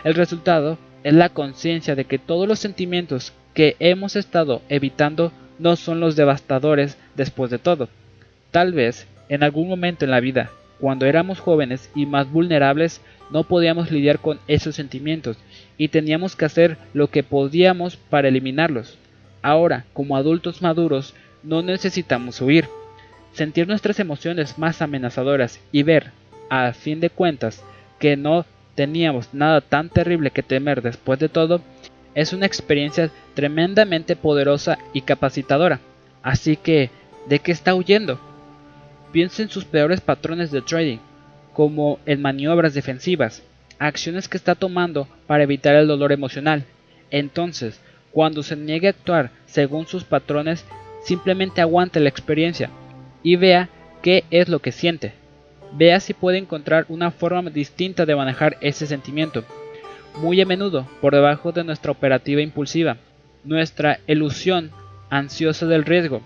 [0.05, 5.77] El resultado es la conciencia de que todos los sentimientos que hemos estado evitando no
[5.77, 7.89] son los devastadores después de todo.
[8.51, 10.51] Tal vez, en algún momento en la vida,
[10.81, 13.01] cuando éramos jóvenes y más vulnerables,
[13.31, 15.37] no podíamos lidiar con esos sentimientos
[15.79, 18.99] y teníamos que hacer lo que podíamos para eliminarlos.
[19.43, 22.69] Ahora, como adultos maduros, no necesitamos huir.
[23.33, 26.13] Sentir nuestras emociones más amenazadoras y ver,
[26.49, 27.63] a fin de cuentas,
[27.99, 28.45] que no
[28.75, 31.61] teníamos nada tan terrible que temer después de todo,
[32.17, 35.81] es una experiencia tremendamente poderosa y capacitadora.
[36.23, 36.91] Así que,
[37.29, 38.19] ¿de qué está huyendo?
[39.12, 40.99] Piensa en sus peores patrones de trading,
[41.53, 43.43] como en maniobras defensivas,
[43.79, 46.64] acciones que está tomando para evitar el dolor emocional.
[47.11, 47.81] Entonces,
[48.12, 50.64] cuando se niegue a actuar según sus patrones,
[51.05, 52.71] simplemente aguante la experiencia
[53.23, 53.69] y vea
[54.01, 55.12] qué es lo que siente.
[55.73, 59.45] Vea si puede encontrar una forma distinta de manejar ese sentimiento.
[60.17, 62.97] Muy a menudo, por debajo de nuestra operativa impulsiva,
[63.45, 64.71] nuestra ilusión
[65.11, 66.23] ansiosa del riesgo,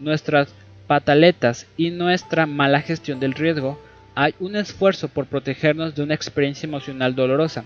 [0.00, 0.48] nuestras
[0.86, 3.78] pataletas y nuestra mala gestión del riesgo,
[4.14, 7.64] hay un esfuerzo por protegernos de una experiencia emocional dolorosa.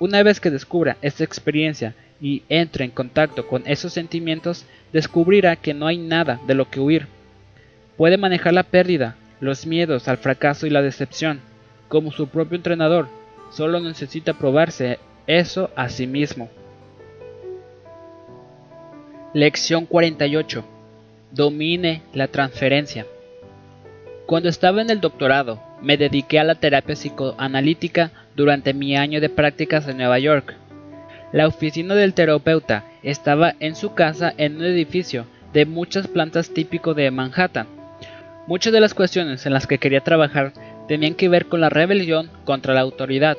[0.00, 5.74] Una vez que descubra esta experiencia y entre en contacto con esos sentimientos, descubrirá que
[5.74, 7.06] no hay nada de lo que huir.
[7.98, 11.40] Puede manejar la pérdida, los miedos al fracaso y la decepción,
[11.88, 13.08] como su propio entrenador,
[13.50, 16.48] solo necesita probarse eso a sí mismo.
[19.32, 20.64] Lección 48.
[21.30, 23.06] Domine la transferencia.
[24.26, 29.28] Cuando estaba en el doctorado, me dediqué a la terapia psicoanalítica durante mi año de
[29.28, 30.54] prácticas en Nueva York.
[31.32, 36.94] La oficina del terapeuta estaba en su casa en un edificio de muchas plantas típico
[36.94, 37.66] de Manhattan.
[38.46, 40.52] Muchas de las cuestiones en las que quería trabajar
[40.88, 43.36] tenían que ver con la rebelión contra la autoridad,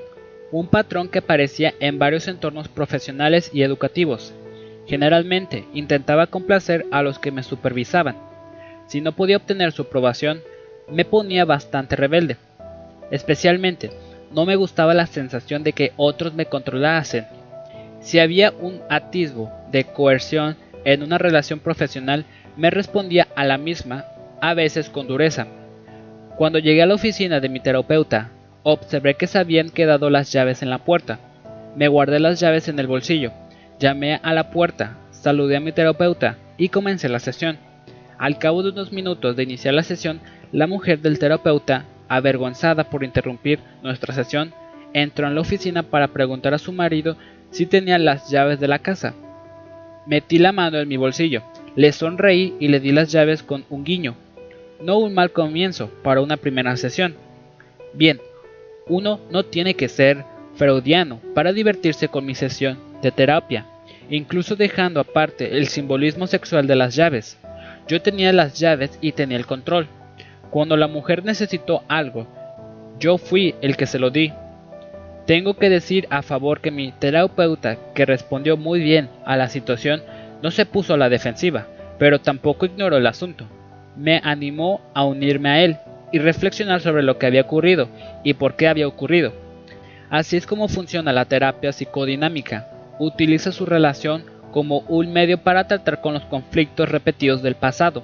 [0.51, 4.33] un patrón que aparecía en varios entornos profesionales y educativos.
[4.85, 8.15] Generalmente intentaba complacer a los que me supervisaban.
[8.87, 10.41] Si no podía obtener su aprobación,
[10.89, 12.37] me ponía bastante rebelde.
[13.11, 13.91] Especialmente,
[14.31, 17.25] no me gustaba la sensación de que otros me controlasen
[18.01, 22.25] si había un atisbo de coerción en una relación profesional,
[22.55, 24.05] me respondía a la misma,
[24.39, 25.47] a veces con dureza.
[26.37, 28.31] Cuando llegué a la oficina de mi terapeuta,
[28.69, 31.19] Observé que se habían quedado las llaves en la puerta.
[31.77, 33.31] Me guardé las llaves en el bolsillo.
[33.79, 37.57] Llamé a la puerta, saludé a mi terapeuta y comencé la sesión.
[38.17, 40.19] Al cabo de unos minutos de iniciar la sesión,
[40.51, 44.51] la mujer del terapeuta, avergonzada por interrumpir nuestra sesión,
[44.91, 47.15] entró en la oficina para preguntar a su marido
[47.51, 49.13] si tenía las llaves de la casa.
[50.07, 51.41] Metí la mano en mi bolsillo,
[51.77, 54.17] le sonreí y le di las llaves con un guiño.
[54.79, 57.15] No un mal comienzo para una primera sesión.
[57.93, 58.21] Bien,
[58.87, 60.23] uno no tiene que ser
[60.55, 63.65] freudiano para divertirse con mi sesión de terapia,
[64.09, 67.37] incluso dejando aparte el simbolismo sexual de las llaves.
[67.87, 69.87] Yo tenía las llaves y tenía el control.
[70.51, 72.27] Cuando la mujer necesitó algo,
[72.99, 74.31] yo fui el que se lo di.
[75.25, 80.01] Tengo que decir a favor que mi terapeuta, que respondió muy bien a la situación,
[80.41, 81.65] no se puso a la defensiva,
[81.97, 83.47] pero tampoco ignoró el asunto.
[83.97, 85.77] Me animó a unirme a él
[86.11, 87.89] y reflexionar sobre lo que había ocurrido
[88.23, 89.33] y por qué había ocurrido.
[90.09, 92.67] Así es como funciona la terapia psicodinámica.
[92.99, 98.03] Utiliza su relación como un medio para tratar con los conflictos repetidos del pasado.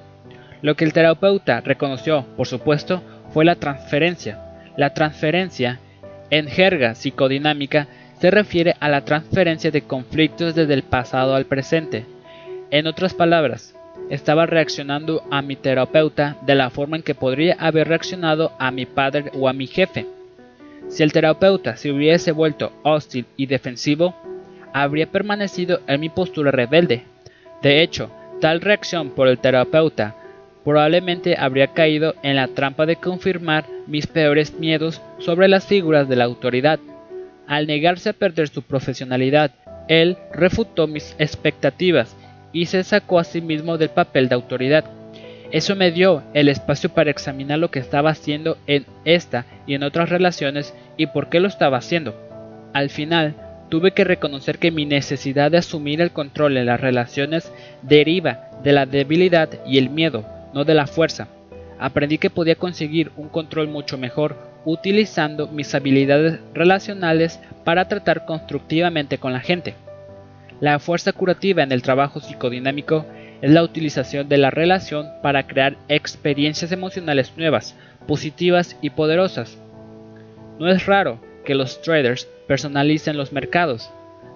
[0.62, 3.02] Lo que el terapeuta reconoció, por supuesto,
[3.34, 4.40] fue la transferencia.
[4.76, 5.80] La transferencia,
[6.30, 7.88] en jerga psicodinámica,
[8.20, 12.06] se refiere a la transferencia de conflictos desde el pasado al presente.
[12.72, 13.76] En otras palabras,
[14.10, 18.86] estaba reaccionando a mi terapeuta de la forma en que podría haber reaccionado a mi
[18.86, 20.06] padre o a mi jefe.
[20.90, 24.16] Si el terapeuta se hubiese vuelto hostil y defensivo,
[24.74, 27.04] habría permanecido en mi postura rebelde.
[27.62, 30.16] De hecho, tal reacción por el terapeuta
[30.64, 36.16] probablemente habría caído en la trampa de confirmar mis peores miedos sobre las figuras de
[36.16, 36.80] la autoridad.
[37.48, 39.52] Al negarse a perder su profesionalidad,
[39.88, 42.16] él refutó mis expectativas
[42.54, 44.86] y se sacó a sí mismo del papel de autoridad.
[45.52, 49.84] Eso me dio el espacio para examinar lo que estaba haciendo en esta y en
[49.84, 52.16] otras relaciones y por qué lo estaba haciendo.
[52.74, 53.36] Al final,
[53.70, 57.52] tuve que reconocer que mi necesidad de asumir el control en las relaciones
[57.82, 61.28] deriva de la debilidad y el miedo, no de la fuerza.
[61.80, 69.18] Aprendí que podía conseguir un control mucho mejor utilizando mis habilidades relacionales para tratar constructivamente
[69.18, 69.76] con la gente.
[70.64, 73.06] La fuerza curativa en el trabajo psicodinámico
[73.42, 77.76] es la utilización de la relación para crear experiencias emocionales nuevas,
[78.08, 79.58] positivas y poderosas.
[80.60, 83.92] No es raro que los traders personalicen los mercados.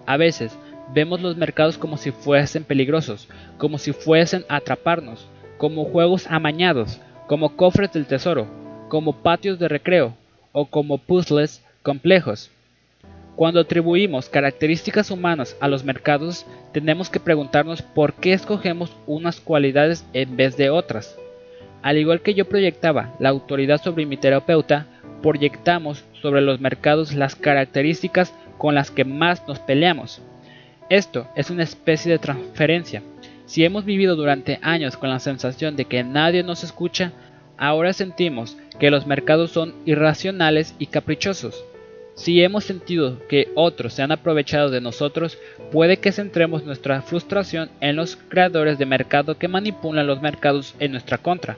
[0.06, 0.52] A veces
[0.94, 7.56] vemos los mercados como si fuesen peligrosos, como si fuesen atraparnos, como juegos amañados, como
[7.56, 8.48] cofres del tesoro,
[8.90, 10.14] como patios de recreo
[10.52, 12.52] o como puzzles complejos.
[13.38, 20.04] Cuando atribuimos características humanas a los mercados, tenemos que preguntarnos por qué escogemos unas cualidades
[20.14, 21.16] en vez de otras.
[21.84, 24.88] Al igual que yo proyectaba la autoridad sobre mi terapeuta,
[25.22, 30.20] proyectamos sobre los mercados las características con las que más nos peleamos.
[30.90, 33.04] Esto es una especie de transferencia.
[33.46, 37.12] Si hemos vivido durante años con la sensación de que nadie nos escucha,
[37.56, 41.67] ahora sentimos que los mercados son irracionales y caprichosos.
[42.18, 45.38] Si hemos sentido que otros se han aprovechado de nosotros,
[45.72, 50.94] puede que centremos nuestra frustración en los creadores de mercado que manipulan los mercados en
[50.94, 51.58] nuestra contra.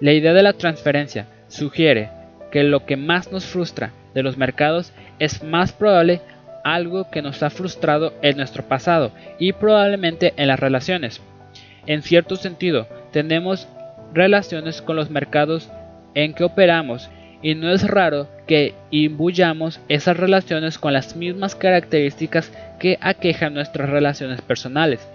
[0.00, 2.10] La idea de la transferencia sugiere
[2.52, 6.20] que lo que más nos frustra de los mercados es más probable
[6.62, 9.10] algo que nos ha frustrado en nuestro pasado
[9.40, 11.20] y probablemente en las relaciones.
[11.86, 13.66] En cierto sentido, tenemos
[14.14, 15.68] relaciones con los mercados
[16.14, 17.10] en que operamos
[17.42, 23.88] y no es raro que imbuyamos esas relaciones con las mismas características que aquejan nuestras
[23.88, 25.06] relaciones personales.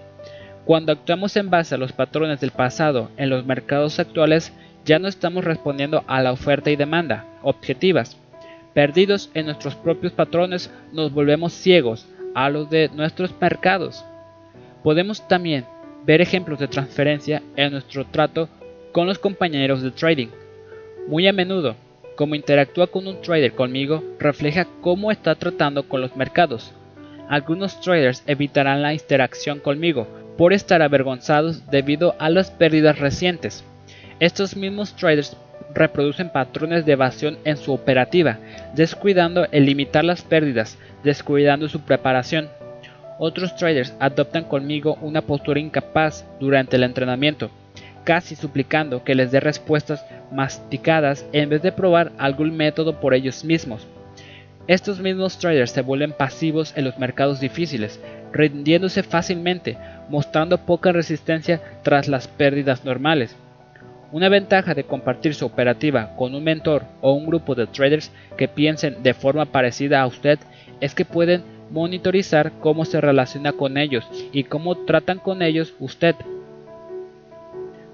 [0.64, 4.52] Cuando actuamos en base a los patrones del pasado en los mercados actuales,
[4.84, 8.16] ya no estamos respondiendo a la oferta y demanda objetivas.
[8.72, 14.04] Perdidos en nuestros propios patrones, nos volvemos ciegos a los de nuestros mercados.
[14.82, 15.64] Podemos también
[16.04, 18.48] ver ejemplos de transferencia en nuestro trato
[18.92, 20.28] con los compañeros de trading.
[21.08, 21.76] Muy a menudo,
[22.16, 26.72] como interactúa con un trader conmigo, refleja cómo está tratando con los mercados.
[27.28, 33.64] Algunos traders evitarán la interacción conmigo por estar avergonzados debido a las pérdidas recientes.
[34.20, 35.36] Estos mismos traders
[35.74, 38.38] reproducen patrones de evasión en su operativa,
[38.74, 42.48] descuidando el limitar las pérdidas, descuidando su preparación.
[43.18, 47.50] Otros traders adoptan conmigo una postura incapaz durante el entrenamiento,
[48.04, 53.44] casi suplicando que les dé respuestas masticadas en vez de probar algún método por ellos
[53.44, 53.86] mismos.
[54.66, 58.00] Estos mismos traders se vuelven pasivos en los mercados difíciles,
[58.32, 59.76] rindiéndose fácilmente,
[60.08, 63.36] mostrando poca resistencia tras las pérdidas normales.
[64.10, 68.48] Una ventaja de compartir su operativa con un mentor o un grupo de traders que
[68.48, 70.38] piensen de forma parecida a usted
[70.80, 76.14] es que pueden monitorizar cómo se relaciona con ellos y cómo tratan con ellos usted.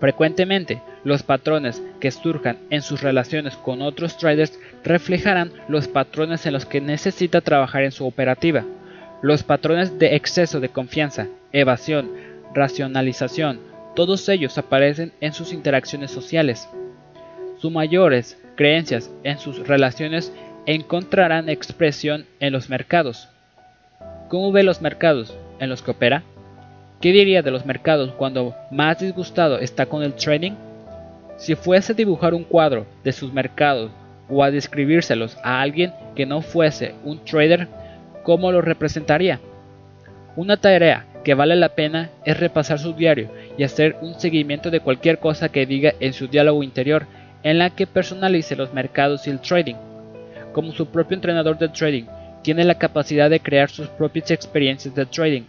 [0.00, 6.54] Frecuentemente, los patrones que surjan en sus relaciones con otros traders reflejarán los patrones en
[6.54, 8.64] los que necesita trabajar en su operativa.
[9.20, 12.10] Los patrones de exceso de confianza, evasión,
[12.54, 13.60] racionalización,
[13.94, 16.66] todos ellos aparecen en sus interacciones sociales.
[17.58, 20.32] Sus mayores creencias en sus relaciones
[20.64, 23.28] encontrarán expresión en los mercados.
[24.28, 26.22] ¿Cómo ve los mercados en los que opera?
[27.00, 30.52] ¿Qué diría de los mercados cuando más disgustado está con el trading?
[31.38, 33.90] Si fuese a dibujar un cuadro de sus mercados
[34.28, 37.68] o a describírselos a alguien que no fuese un trader,
[38.22, 39.40] ¿cómo lo representaría?
[40.36, 44.80] Una tarea que vale la pena es repasar su diario y hacer un seguimiento de
[44.80, 47.06] cualquier cosa que diga en su diálogo interior
[47.42, 49.76] en la que personalice los mercados y el trading.
[50.52, 52.04] Como su propio entrenador de trading,
[52.42, 55.44] tiene la capacidad de crear sus propias experiencias de trading.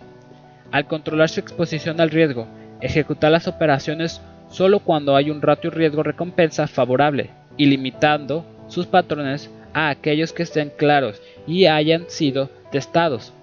[0.72, 2.48] Al controlar su exposición al riesgo,
[2.82, 9.90] ejecutar las operaciones solo cuando hay un ratio riesgo-recompensa favorable y limitando sus patrones a
[9.90, 13.34] aquellos que estén claros y hayan sido testados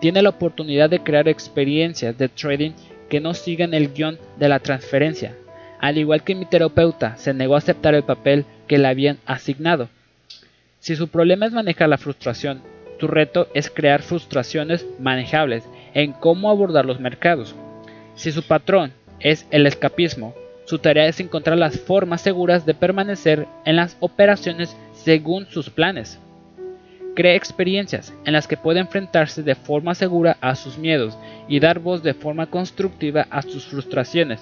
[0.00, 2.72] tiene la oportunidad de crear experiencias de trading
[3.08, 5.34] que no sigan el guion de la transferencia,
[5.80, 9.88] al igual que mi terapeuta se negó a aceptar el papel que le habían asignado.
[10.78, 12.60] Si su problema es manejar la frustración,
[13.00, 15.64] su reto es crear frustraciones manejables
[15.98, 17.56] en cómo abordar los mercados.
[18.14, 20.32] Si su patrón es el escapismo,
[20.64, 26.20] su tarea es encontrar las formas seguras de permanecer en las operaciones según sus planes.
[27.16, 31.18] Cree experiencias en las que puede enfrentarse de forma segura a sus miedos
[31.48, 34.40] y dar voz de forma constructiva a sus frustraciones.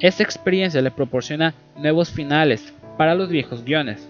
[0.00, 4.08] Esta experiencia le proporciona nuevos finales para los viejos guiones.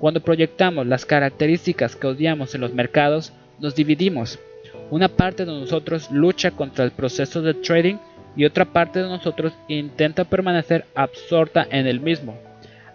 [0.00, 4.40] Cuando proyectamos las características que odiamos en los mercados, nos dividimos.
[4.90, 7.96] Una parte de nosotros lucha contra el proceso de trading
[8.36, 12.36] y otra parte de nosotros intenta permanecer absorta en el mismo.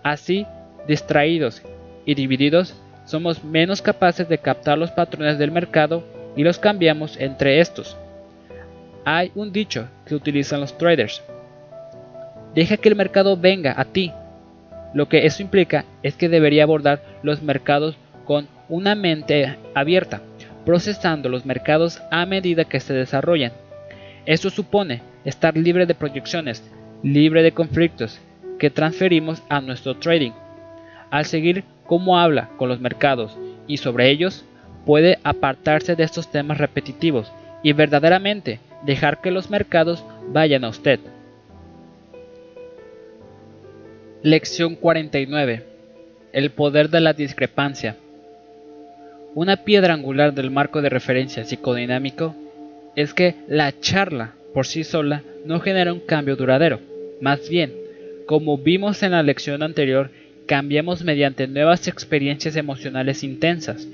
[0.04, 0.46] Así,
[0.88, 1.62] distraídos
[2.06, 2.76] y divididos,
[3.06, 6.04] somos menos capaces de captar los patrones del mercado
[6.36, 7.98] y los cambiamos entre estos.
[9.06, 11.24] Hay un dicho que utilizan los traders.
[12.54, 14.12] Deja que el mercado venga a ti.
[14.94, 17.96] Lo que eso implica es que debería abordar los mercados
[18.26, 20.22] con una mente abierta,
[20.66, 23.52] procesando los mercados a medida que se desarrollan.
[24.26, 26.64] Esto supone estar libre de proyecciones,
[27.04, 28.20] libre de conflictos
[28.58, 30.32] que transferimos a nuestro trading.
[31.10, 33.38] Al seguir cómo habla con los mercados
[33.68, 34.46] y sobre ellos,
[34.86, 37.32] puede apartarse de estos temas repetitivos
[37.64, 41.00] y verdaderamente dejar que los mercados vayan a usted.
[44.22, 45.66] Lección 49.
[46.34, 47.96] El poder de la discrepancia.
[49.40, 52.36] Una piedra angular del marco de referencia psicodinámico
[52.98, 56.82] es que la charla por sí sola no genera un cambio duradero.
[57.22, 57.72] Más bien,
[58.26, 60.12] como vimos en la lección anterior,
[60.46, 63.88] cambiamos mediante nuevas experiencias emocionales intensas.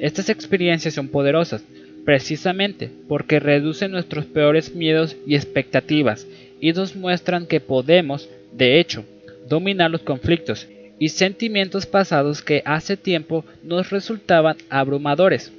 [0.00, 1.64] Estas experiencias son poderosas,
[2.04, 6.26] precisamente porque reducen nuestros peores miedos y expectativas
[6.60, 9.06] y nos muestran que podemos, de hecho,
[9.48, 10.68] dominar los conflictos
[10.98, 15.52] y sentimientos pasados que hace tiempo nos resultaban abrumadores.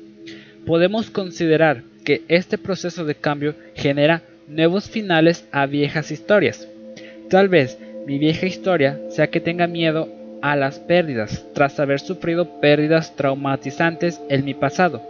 [0.65, 6.67] Podemos considerar que este proceso de cambio genera nuevos finales a viejas historias.
[7.29, 10.09] Tal vez mi vieja historia sea que tenga miedo
[10.41, 15.01] a las pérdidas tras haber sufrido pérdidas traumatizantes en mi pasado,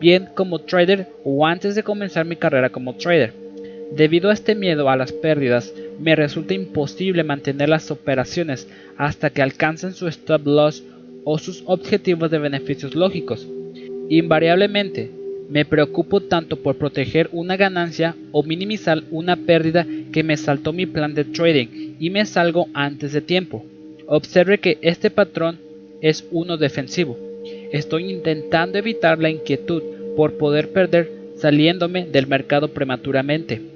[0.00, 3.45] bien como trader o antes de comenzar mi carrera como trader.
[3.92, 9.42] Debido a este miedo a las pérdidas, me resulta imposible mantener las operaciones hasta que
[9.42, 10.84] alcancen su stop loss
[11.24, 13.46] o sus objetivos de beneficios lógicos.
[14.08, 15.10] Invariablemente,
[15.48, 20.86] me preocupo tanto por proteger una ganancia o minimizar una pérdida que me saltó mi
[20.86, 23.64] plan de trading y me salgo antes de tiempo.
[24.06, 25.58] Observe que este patrón
[26.00, 27.16] es uno defensivo.
[27.72, 29.82] Estoy intentando evitar la inquietud
[30.16, 33.75] por poder perder saliéndome del mercado prematuramente.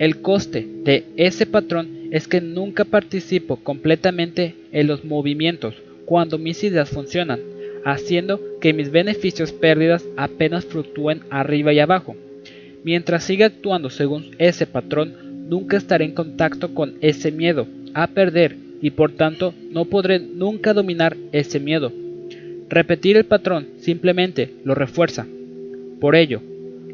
[0.00, 5.74] El coste de ese patrón es que nunca participo completamente en los movimientos
[6.06, 7.40] cuando mis ideas funcionan,
[7.84, 12.16] haciendo que mis beneficios pérdidas apenas fluctúen arriba y abajo.
[12.82, 18.56] Mientras siga actuando según ese patrón, nunca estaré en contacto con ese miedo a perder
[18.80, 21.92] y por tanto no podré nunca dominar ese miedo.
[22.70, 25.26] Repetir el patrón simplemente lo refuerza.
[26.00, 26.40] Por ello,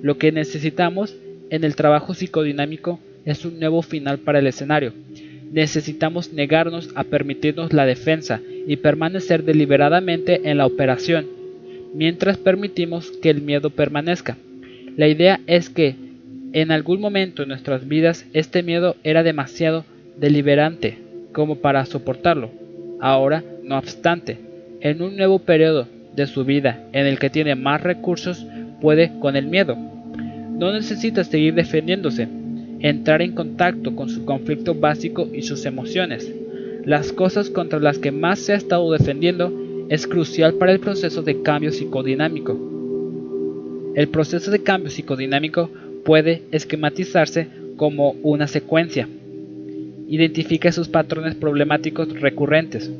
[0.03, 1.17] lo que necesitamos
[1.51, 4.93] en el trabajo psicodinámico es un nuevo final para el escenario.
[5.53, 11.27] necesitamos negarnos a permitirnos la defensa y permanecer deliberadamente en la operación,
[11.95, 14.37] mientras permitimos que el miedo permanezca.
[14.97, 15.95] La idea es que
[16.53, 19.85] en algún momento en nuestras vidas este miedo era demasiado
[20.17, 20.99] deliberante
[21.33, 22.51] como para soportarlo.
[23.01, 24.39] Ahora, no obstante,
[24.81, 28.47] en un nuevo periodo de su vida en el que tiene más recursos,
[28.81, 29.77] puede con el miedo.
[30.59, 32.27] No necesita seguir defendiéndose,
[32.81, 36.33] entrar en contacto con su conflicto básico y sus emociones.
[36.85, 39.53] Las cosas contra las que más se ha estado defendiendo
[39.91, 42.57] es crucial para el proceso de cambio psicodinámico.
[43.95, 45.71] El proceso de cambio psicodinámico
[46.05, 49.09] puede esquematizarse como una secuencia.
[50.09, 52.91] Identifique sus patrones problemáticos recurrentes.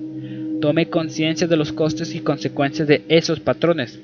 [0.61, 3.99] Tome conciencia de los costes y consecuencias de esos patrones.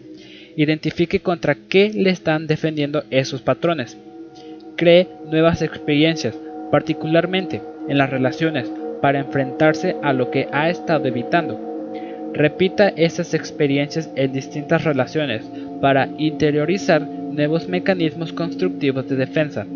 [0.57, 3.97] Identifique contra qué le están defendiendo esos patrones.
[4.77, 6.39] Cree nuevas experiencias,
[6.71, 8.71] particularmente en las relaciones,
[9.01, 11.59] para enfrentarse a lo que ha estado evitando.
[12.35, 15.45] Repita esas experiencias en distintas relaciones
[15.81, 19.67] para interiorizar nuevos mecanismos constructivos de defensa.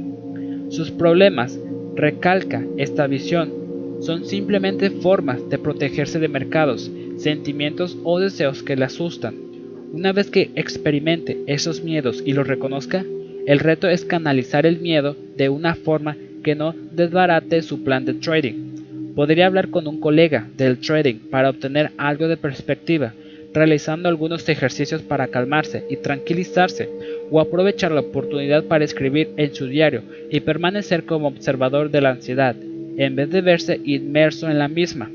[0.68, 1.58] Sus problemas,
[1.94, 3.52] recalca esta visión,
[4.00, 9.45] son simplemente formas de protegerse de mercados, sentimientos o deseos que le asustan.
[9.92, 13.04] Una vez que experimente esos miedos y los reconozca,
[13.46, 18.14] el reto es canalizar el miedo de una forma que no desbarate su plan de
[18.14, 19.14] trading.
[19.14, 23.14] Podría hablar con un colega del trading para obtener algo de perspectiva,
[23.54, 26.88] realizando algunos ejercicios para calmarse y tranquilizarse,
[27.30, 32.10] o aprovechar la oportunidad para escribir en su diario y permanecer como observador de la
[32.10, 32.54] ansiedad,
[32.98, 35.10] en vez de verse inmerso en la misma.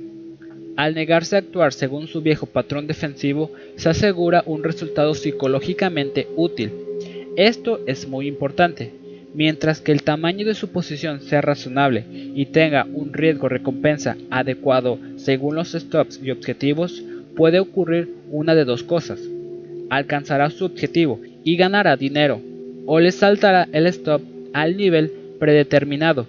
[0.78, 6.72] Al negarse a actuar según su viejo patrón defensivo, se asegura un resultado psicológicamente útil.
[7.36, 8.92] Esto es muy importante.
[9.34, 15.56] Mientras que el tamaño de su posición sea razonable y tenga un riesgo-recompensa adecuado según
[15.56, 17.02] los stops y objetivos,
[17.36, 19.22] puede ocurrir una de dos cosas.
[19.90, 22.42] Alcanzará su objetivo y ganará dinero,
[22.86, 24.22] o le saltará el stop
[24.54, 26.28] al nivel predeterminado.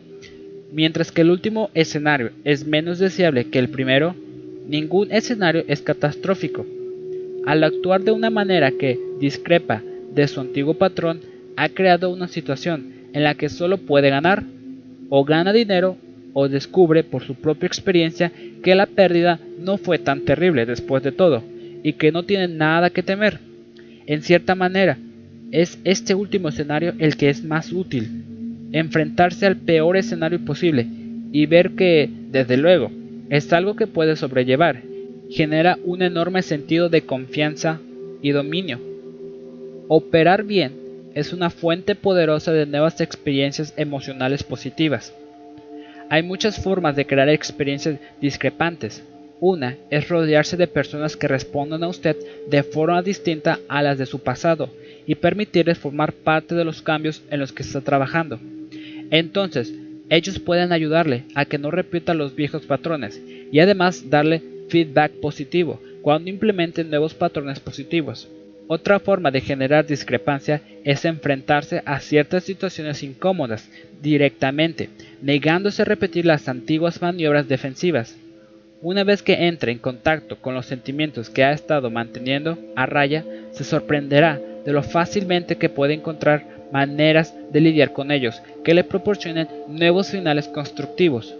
[0.72, 4.14] Mientras que el último escenario es menos deseable que el primero,
[4.66, 6.66] ningún escenario es catastrófico.
[7.46, 9.82] Al actuar de una manera que discrepa
[10.14, 11.20] de su antiguo patrón,
[11.56, 14.44] ha creado una situación en la que solo puede ganar,
[15.08, 15.96] o gana dinero
[16.32, 18.32] o descubre por su propia experiencia
[18.62, 21.42] que la pérdida no fue tan terrible después de todo
[21.82, 23.38] y que no tiene nada que temer.
[24.06, 24.98] En cierta manera,
[25.50, 28.24] es este último escenario el que es más útil.
[28.72, 30.86] Enfrentarse al peor escenario posible
[31.30, 32.90] y ver que, desde luego,
[33.30, 34.82] es algo que puede sobrellevar,
[35.30, 37.80] genera un enorme sentido de confianza
[38.20, 38.80] y dominio.
[39.88, 40.72] Operar bien
[41.14, 45.14] es una fuente poderosa de nuevas experiencias emocionales positivas.
[46.08, 49.02] Hay muchas formas de crear experiencias discrepantes.
[49.40, 52.16] Una es rodearse de personas que respondan a usted
[52.48, 54.70] de forma distinta a las de su pasado
[55.06, 58.38] y permitirles formar parte de los cambios en los que está trabajando.
[59.10, 59.74] Entonces,
[60.12, 63.18] ellos pueden ayudarle a que no repita los viejos patrones
[63.50, 68.28] y además darle feedback positivo cuando implemente nuevos patrones positivos.
[68.66, 73.70] Otra forma de generar discrepancia es enfrentarse a ciertas situaciones incómodas
[74.02, 74.90] directamente,
[75.22, 78.14] negándose a repetir las antiguas maniobras defensivas.
[78.82, 83.24] Una vez que entre en contacto con los sentimientos que ha estado manteniendo a raya,
[83.52, 88.82] se sorprenderá de lo fácilmente que puede encontrar maneras de lidiar con ellos que le
[88.82, 91.34] proporcionen nuevos finales constructivos.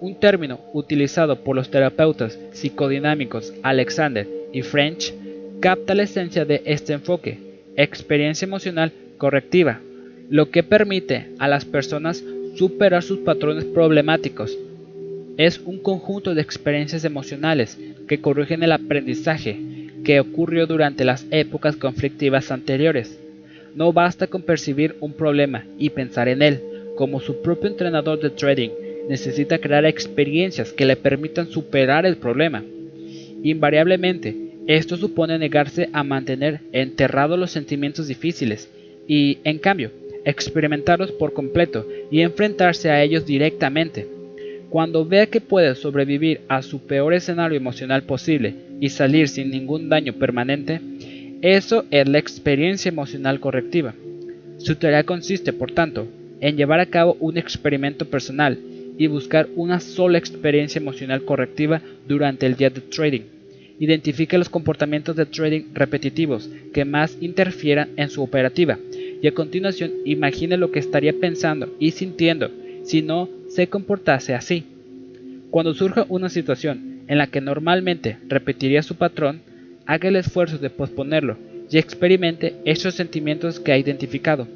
[0.00, 5.14] Un término utilizado por los terapeutas psicodinámicos Alexander y French
[5.60, 7.38] capta la esencia de este enfoque,
[7.76, 9.80] experiencia emocional correctiva,
[10.28, 12.24] lo que permite a las personas
[12.56, 14.58] superar sus patrones problemáticos.
[15.36, 17.78] Es un conjunto de experiencias emocionales
[18.08, 19.58] que corrigen el aprendizaje
[20.04, 23.21] que ocurrió durante las épocas conflictivas anteriores.
[23.74, 26.60] No basta con percibir un problema y pensar en él.
[26.96, 28.70] Como su propio entrenador de trading,
[29.08, 32.62] necesita crear experiencias que le permitan superar el problema.
[33.42, 34.36] Invariablemente,
[34.66, 38.70] esto supone negarse a mantener enterrados los sentimientos difíciles
[39.08, 39.90] y, en cambio,
[40.24, 44.06] experimentarlos por completo y enfrentarse a ellos directamente.
[44.70, 49.88] Cuando vea que puede sobrevivir a su peor escenario emocional posible y salir sin ningún
[49.88, 50.80] daño permanente,
[51.42, 53.94] eso es la experiencia emocional correctiva.
[54.58, 56.06] Su tarea consiste, por tanto,
[56.40, 58.58] en llevar a cabo un experimento personal
[58.96, 63.22] y buscar una sola experiencia emocional correctiva durante el día de trading.
[63.80, 68.78] Identifique los comportamientos de trading repetitivos que más interfieran en su operativa
[69.20, 72.50] y a continuación imagine lo que estaría pensando y sintiendo
[72.84, 74.64] si no se comportase así.
[75.50, 79.40] Cuando surja una situación en la que normalmente repetiría su patrón,
[79.86, 81.36] haga el esfuerzo de posponerlo
[81.70, 84.46] y experimente esos sentimientos que ha identificado.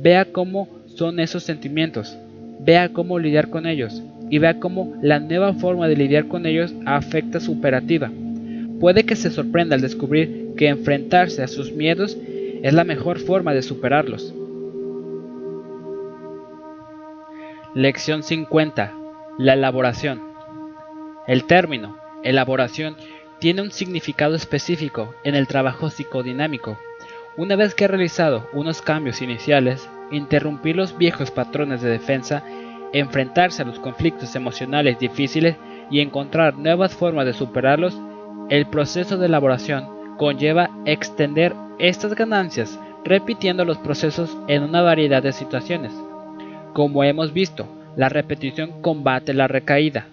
[0.00, 2.16] Vea cómo son esos sentimientos,
[2.60, 6.74] vea cómo lidiar con ellos y vea cómo la nueva forma de lidiar con ellos
[6.84, 8.10] afecta su operativa.
[8.80, 12.16] Puede que se sorprenda al descubrir que enfrentarse a sus miedos
[12.62, 14.34] es la mejor forma de superarlos.
[17.74, 18.94] Lección 50.
[19.38, 20.20] La elaboración.
[21.26, 22.96] El término elaboración
[23.38, 26.78] tiene un significado específico en el trabajo psicodinámico.
[27.36, 32.42] Una vez que ha realizado unos cambios iniciales, interrumpir los viejos patrones de defensa,
[32.92, 35.56] enfrentarse a los conflictos emocionales difíciles
[35.90, 37.96] y encontrar nuevas formas de superarlos,
[38.48, 45.32] el proceso de elaboración conlleva extender estas ganancias repitiendo los procesos en una variedad de
[45.32, 45.92] situaciones.
[46.72, 50.06] Como hemos visto, la repetición combate la recaída.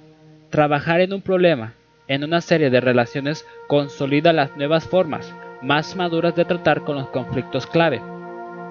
[0.49, 1.73] Trabajar en un problema,
[2.07, 7.07] en una serie de relaciones, consolida las nuevas formas más maduras de tratar con los
[7.10, 8.02] conflictos clave.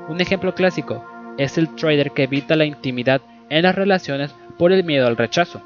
[0.08, 1.04] Un ejemplo clásico
[1.38, 3.20] es el trader que evita la intimidad
[3.50, 5.60] en las relaciones por el miedo al rechazo.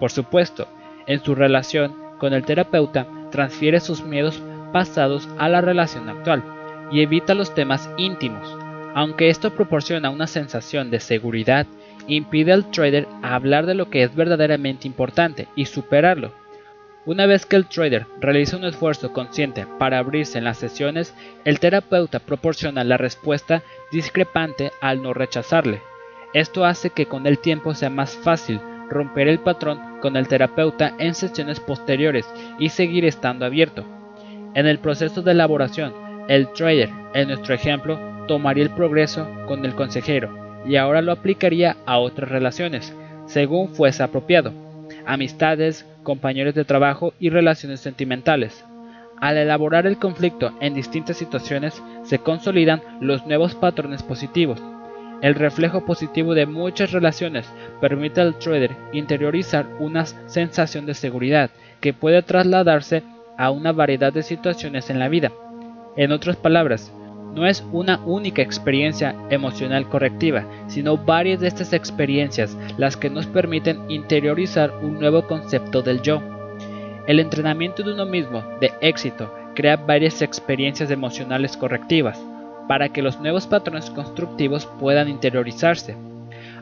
[0.00, 0.66] Por supuesto,
[1.06, 6.42] en su relación con el terapeuta transfiere sus miedos pasados a la relación actual
[6.90, 8.56] y evita los temas íntimos.
[8.94, 11.66] Aunque esto proporciona una sensación de seguridad,
[12.06, 16.32] impide al trader hablar de lo que es verdaderamente importante y superarlo.
[17.06, 21.14] Una vez que el trader realiza un esfuerzo consciente para abrirse en las sesiones,
[21.44, 23.62] el terapeuta proporciona la respuesta
[23.92, 25.82] discrepante al no rechazarle.
[26.32, 28.58] Esto hace que con el tiempo sea más fácil
[28.88, 32.26] romper el patrón con el terapeuta en sesiones posteriores
[32.58, 33.84] y seguir estando abierto.
[34.54, 35.92] En el proceso de elaboración,
[36.28, 41.76] el trader, en nuestro ejemplo, tomaría el progreso con el consejero y ahora lo aplicaría
[41.84, 42.94] a otras relaciones,
[43.26, 44.63] según fuese apropiado,
[45.06, 48.64] amistades, compañeros de trabajo y relaciones sentimentales.
[49.20, 54.60] Al elaborar el conflicto en distintas situaciones, se consolidan los nuevos patrones positivos.
[55.22, 57.46] El reflejo positivo de muchas relaciones
[57.80, 61.50] permite al trader interiorizar una sensación de seguridad
[61.80, 63.02] que puede trasladarse
[63.38, 65.32] a una variedad de situaciones en la vida.
[65.96, 66.92] En otras palabras,
[67.34, 73.26] no es una única experiencia emocional correctiva, sino varias de estas experiencias las que nos
[73.26, 76.22] permiten interiorizar un nuevo concepto del yo.
[77.06, 82.20] El entrenamiento de uno mismo de éxito crea varias experiencias emocionales correctivas
[82.68, 85.96] para que los nuevos patrones constructivos puedan interiorizarse.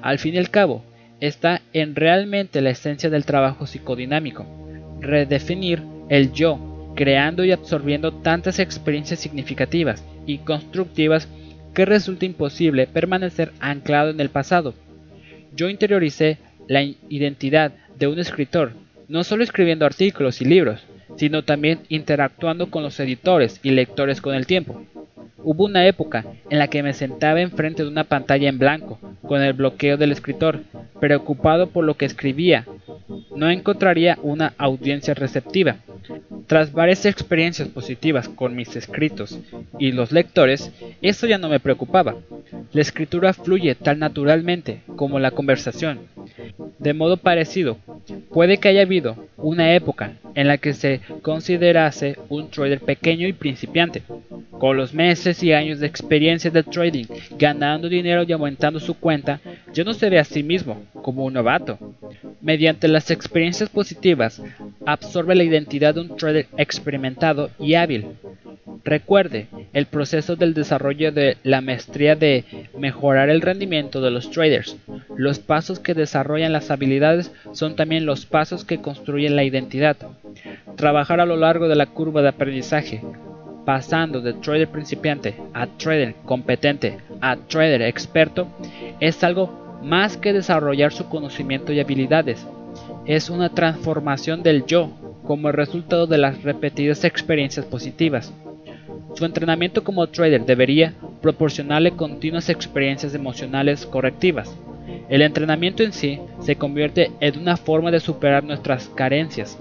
[0.01, 0.83] Al fin y al cabo,
[1.21, 4.45] está en realmente la esencia del trabajo psicodinámico,
[5.01, 6.59] redefinir el yo
[6.95, 11.29] creando y absorbiendo tantas experiencias significativas y constructivas
[11.75, 14.75] que resulta imposible permanecer anclado en el pasado.
[15.55, 16.39] Yo interioricé
[16.69, 18.73] la identidad de un escritor,
[19.09, 20.81] no solo escribiendo artículos y libros,
[21.17, 24.83] sino también interactuando con los editores y lectores con el tiempo.
[25.45, 29.43] Hubo una época en la que me sentaba enfrente de una pantalla en blanco, con
[29.43, 30.61] el bloqueo del escritor,
[31.01, 32.65] preocupado por lo que escribía.
[33.35, 35.77] No encontraría una audiencia receptiva.
[36.47, 39.39] Tras varias experiencias positivas con mis escritos
[39.79, 40.71] y los lectores,
[41.01, 42.17] eso ya no me preocupaba.
[42.73, 46.01] La escritura fluye tan naturalmente como la conversación.
[46.79, 47.79] De modo parecido,
[48.31, 53.33] puede que haya habido una época en la que se considerase un trader pequeño y
[53.33, 54.03] principiante,
[54.59, 57.07] con los meses y años de experiencia de trading,
[57.39, 59.41] ganando dinero y aumentando su cuenta,
[59.73, 61.79] ya no se ve a sí mismo como un novato.
[62.43, 64.43] Mediante las experiencias positivas,
[64.85, 68.07] absorbe la identidad de un trader experimentado y hábil.
[68.85, 72.45] Recuerde el proceso del desarrollo de la maestría de
[72.77, 74.77] mejorar el rendimiento de los traders.
[75.17, 79.97] Los pasos que desarrollan las habilidades son también los pasos que construyen la identidad.
[80.77, 83.03] Trabajar a lo largo de la curva de aprendizaje,
[83.65, 88.49] pasando de trader principiante a trader competente a trader experto,
[88.99, 92.47] es algo más que desarrollar su conocimiento y habilidades.
[93.05, 94.91] Es una transformación del yo
[95.27, 98.33] como resultado de las repetidas experiencias positivas.
[99.15, 104.57] Su entrenamiento como trader debería proporcionarle continuas experiencias emocionales correctivas.
[105.09, 109.59] El entrenamiento en sí se convierte en una forma de superar nuestras carencias.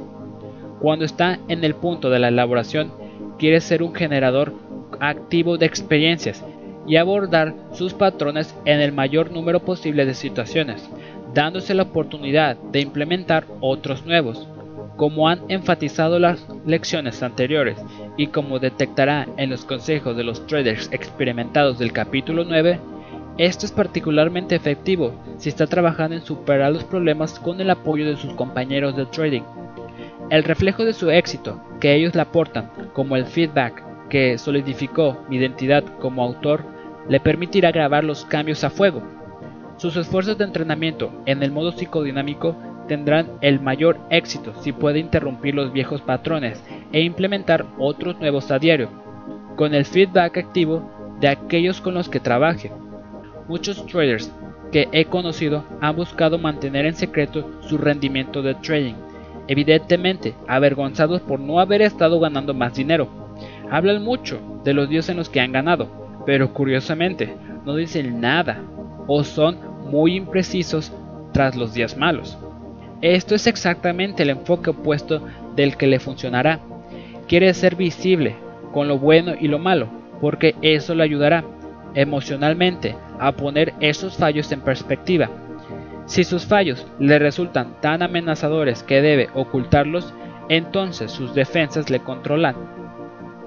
[0.79, 2.91] Cuando está en el punto de la elaboración,
[3.37, 4.53] quiere ser un generador
[4.99, 6.43] activo de experiencias
[6.87, 10.89] y abordar sus patrones en el mayor número posible de situaciones,
[11.33, 14.47] dándose la oportunidad de implementar otros nuevos.
[14.97, 17.77] Como han enfatizado las lecciones anteriores
[18.17, 22.79] y como detectará en los consejos de los traders experimentados del capítulo 9,
[23.37, 28.17] Esto es particularmente efectivo si está trabajando en superar los problemas con el apoyo de
[28.17, 29.43] sus compañeros de trading.
[30.29, 35.37] El reflejo de su éxito que ellos le aportan, como el feedback que solidificó mi
[35.37, 36.65] identidad como autor,
[37.07, 39.01] le permitirá grabar los cambios a fuego.
[39.77, 42.55] Sus esfuerzos de entrenamiento en el modo psicodinámico
[42.89, 46.61] tendrán el mayor éxito si puede interrumpir los viejos patrones
[46.91, 48.89] e implementar otros nuevos a diario,
[49.55, 52.69] con el feedback activo de aquellos con los que trabaje.
[53.47, 54.29] Muchos traders
[54.73, 58.95] que he conocido han buscado mantener en secreto su rendimiento de trading,
[59.47, 63.07] evidentemente avergonzados por no haber estado ganando más dinero.
[63.71, 65.87] Hablan mucho de los días en los que han ganado,
[66.25, 67.33] pero curiosamente
[67.65, 68.61] no dicen nada
[69.07, 69.57] o son
[69.89, 70.91] muy imprecisos
[71.31, 72.37] tras los días malos.
[73.01, 75.25] Esto es exactamente el enfoque opuesto
[75.55, 76.59] del que le funcionará.
[77.29, 78.35] Quiere ser visible
[78.73, 79.87] con lo bueno y lo malo,
[80.19, 81.45] porque eso le ayudará
[81.93, 85.29] emocionalmente a poner esos fallos en perspectiva.
[86.07, 90.13] Si sus fallos le resultan tan amenazadores que debe ocultarlos,
[90.49, 92.80] entonces sus defensas le controlan.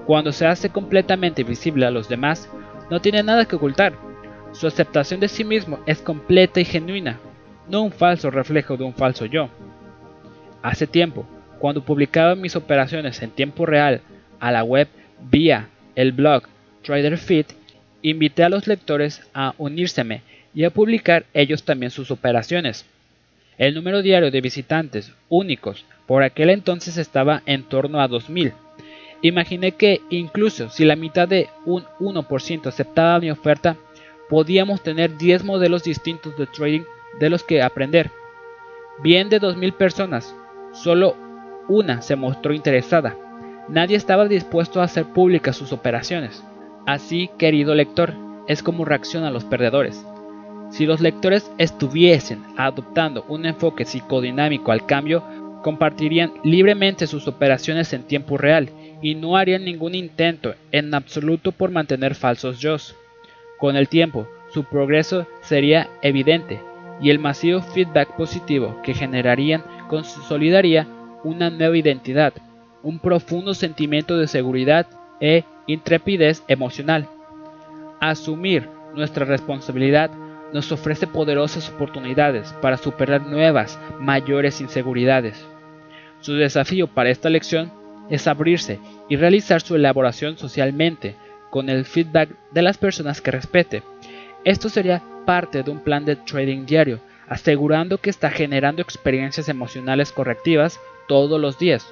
[0.05, 2.49] Cuando se hace completamente visible a los demás,
[2.89, 3.93] no tiene nada que ocultar.
[4.51, 7.19] Su aceptación de sí mismo es completa y genuina,
[7.67, 9.49] no un falso reflejo de un falso yo.
[10.61, 11.27] Hace tiempo,
[11.59, 14.01] cuando publicaba mis operaciones en tiempo real
[14.39, 14.87] a la web
[15.19, 16.43] vía el blog
[16.83, 17.47] TraderFit,
[18.01, 20.21] invité a los lectores a unírseme
[20.53, 22.85] y a publicar ellos también sus operaciones.
[23.57, 28.53] El número diario de visitantes únicos por aquel entonces estaba en torno a 2000.
[29.25, 33.75] Imaginé que incluso si la mitad de un 1% aceptaba mi oferta,
[34.29, 36.83] podíamos tener 10 modelos distintos de trading
[37.19, 38.11] de los que aprender.
[39.01, 40.35] Bien de 2.000 personas,
[40.73, 41.15] solo
[41.67, 43.15] una se mostró interesada.
[43.67, 46.43] Nadie estaba dispuesto a hacer públicas sus operaciones.
[46.85, 48.13] Así, querido lector,
[48.47, 50.05] es como reaccionan los perdedores.
[50.69, 55.23] Si los lectores estuviesen adoptando un enfoque psicodinámico al cambio,
[55.63, 58.69] compartirían libremente sus operaciones en tiempo real
[59.01, 62.77] y no harían ningún intento en absoluto por mantener falsos yo.
[63.57, 66.59] Con el tiempo, su progreso sería evidente
[67.01, 70.87] y el masivo feedback positivo que generarían consolidaría
[71.23, 72.33] una nueva identidad,
[72.83, 74.87] un profundo sentimiento de seguridad
[75.19, 77.07] e intrepidez emocional.
[77.99, 80.11] Asumir nuestra responsabilidad
[80.53, 85.45] nos ofrece poderosas oportunidades para superar nuevas, mayores inseguridades.
[86.21, 87.71] Su desafío para esta lección
[88.09, 88.79] es abrirse
[89.09, 91.15] y realizar su elaboración socialmente
[91.49, 93.83] con el feedback de las personas que respete.
[94.43, 100.11] Esto sería parte de un plan de trading diario, asegurando que está generando experiencias emocionales
[100.11, 101.87] correctivas todos los días.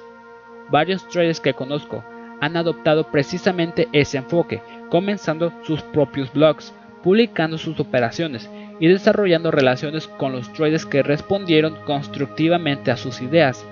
[0.70, 2.04] Varios traders que conozco
[2.40, 6.72] han adoptado precisamente ese enfoque, comenzando sus propios blogs,
[7.02, 8.48] publicando sus operaciones
[8.80, 13.64] y desarrollando relaciones con los traders que respondieron constructivamente a sus ideas.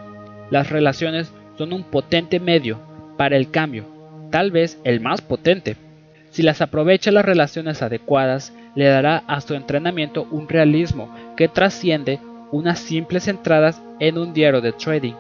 [0.50, 1.32] Las relaciones
[1.62, 2.80] son un potente medio
[3.16, 3.84] para el cambio,
[4.32, 5.76] tal vez el más potente.
[6.30, 12.18] Si las aprovecha las relaciones adecuadas, le dará a su entrenamiento un realismo que trasciende
[12.50, 15.14] unas simples entradas en un diario de trading.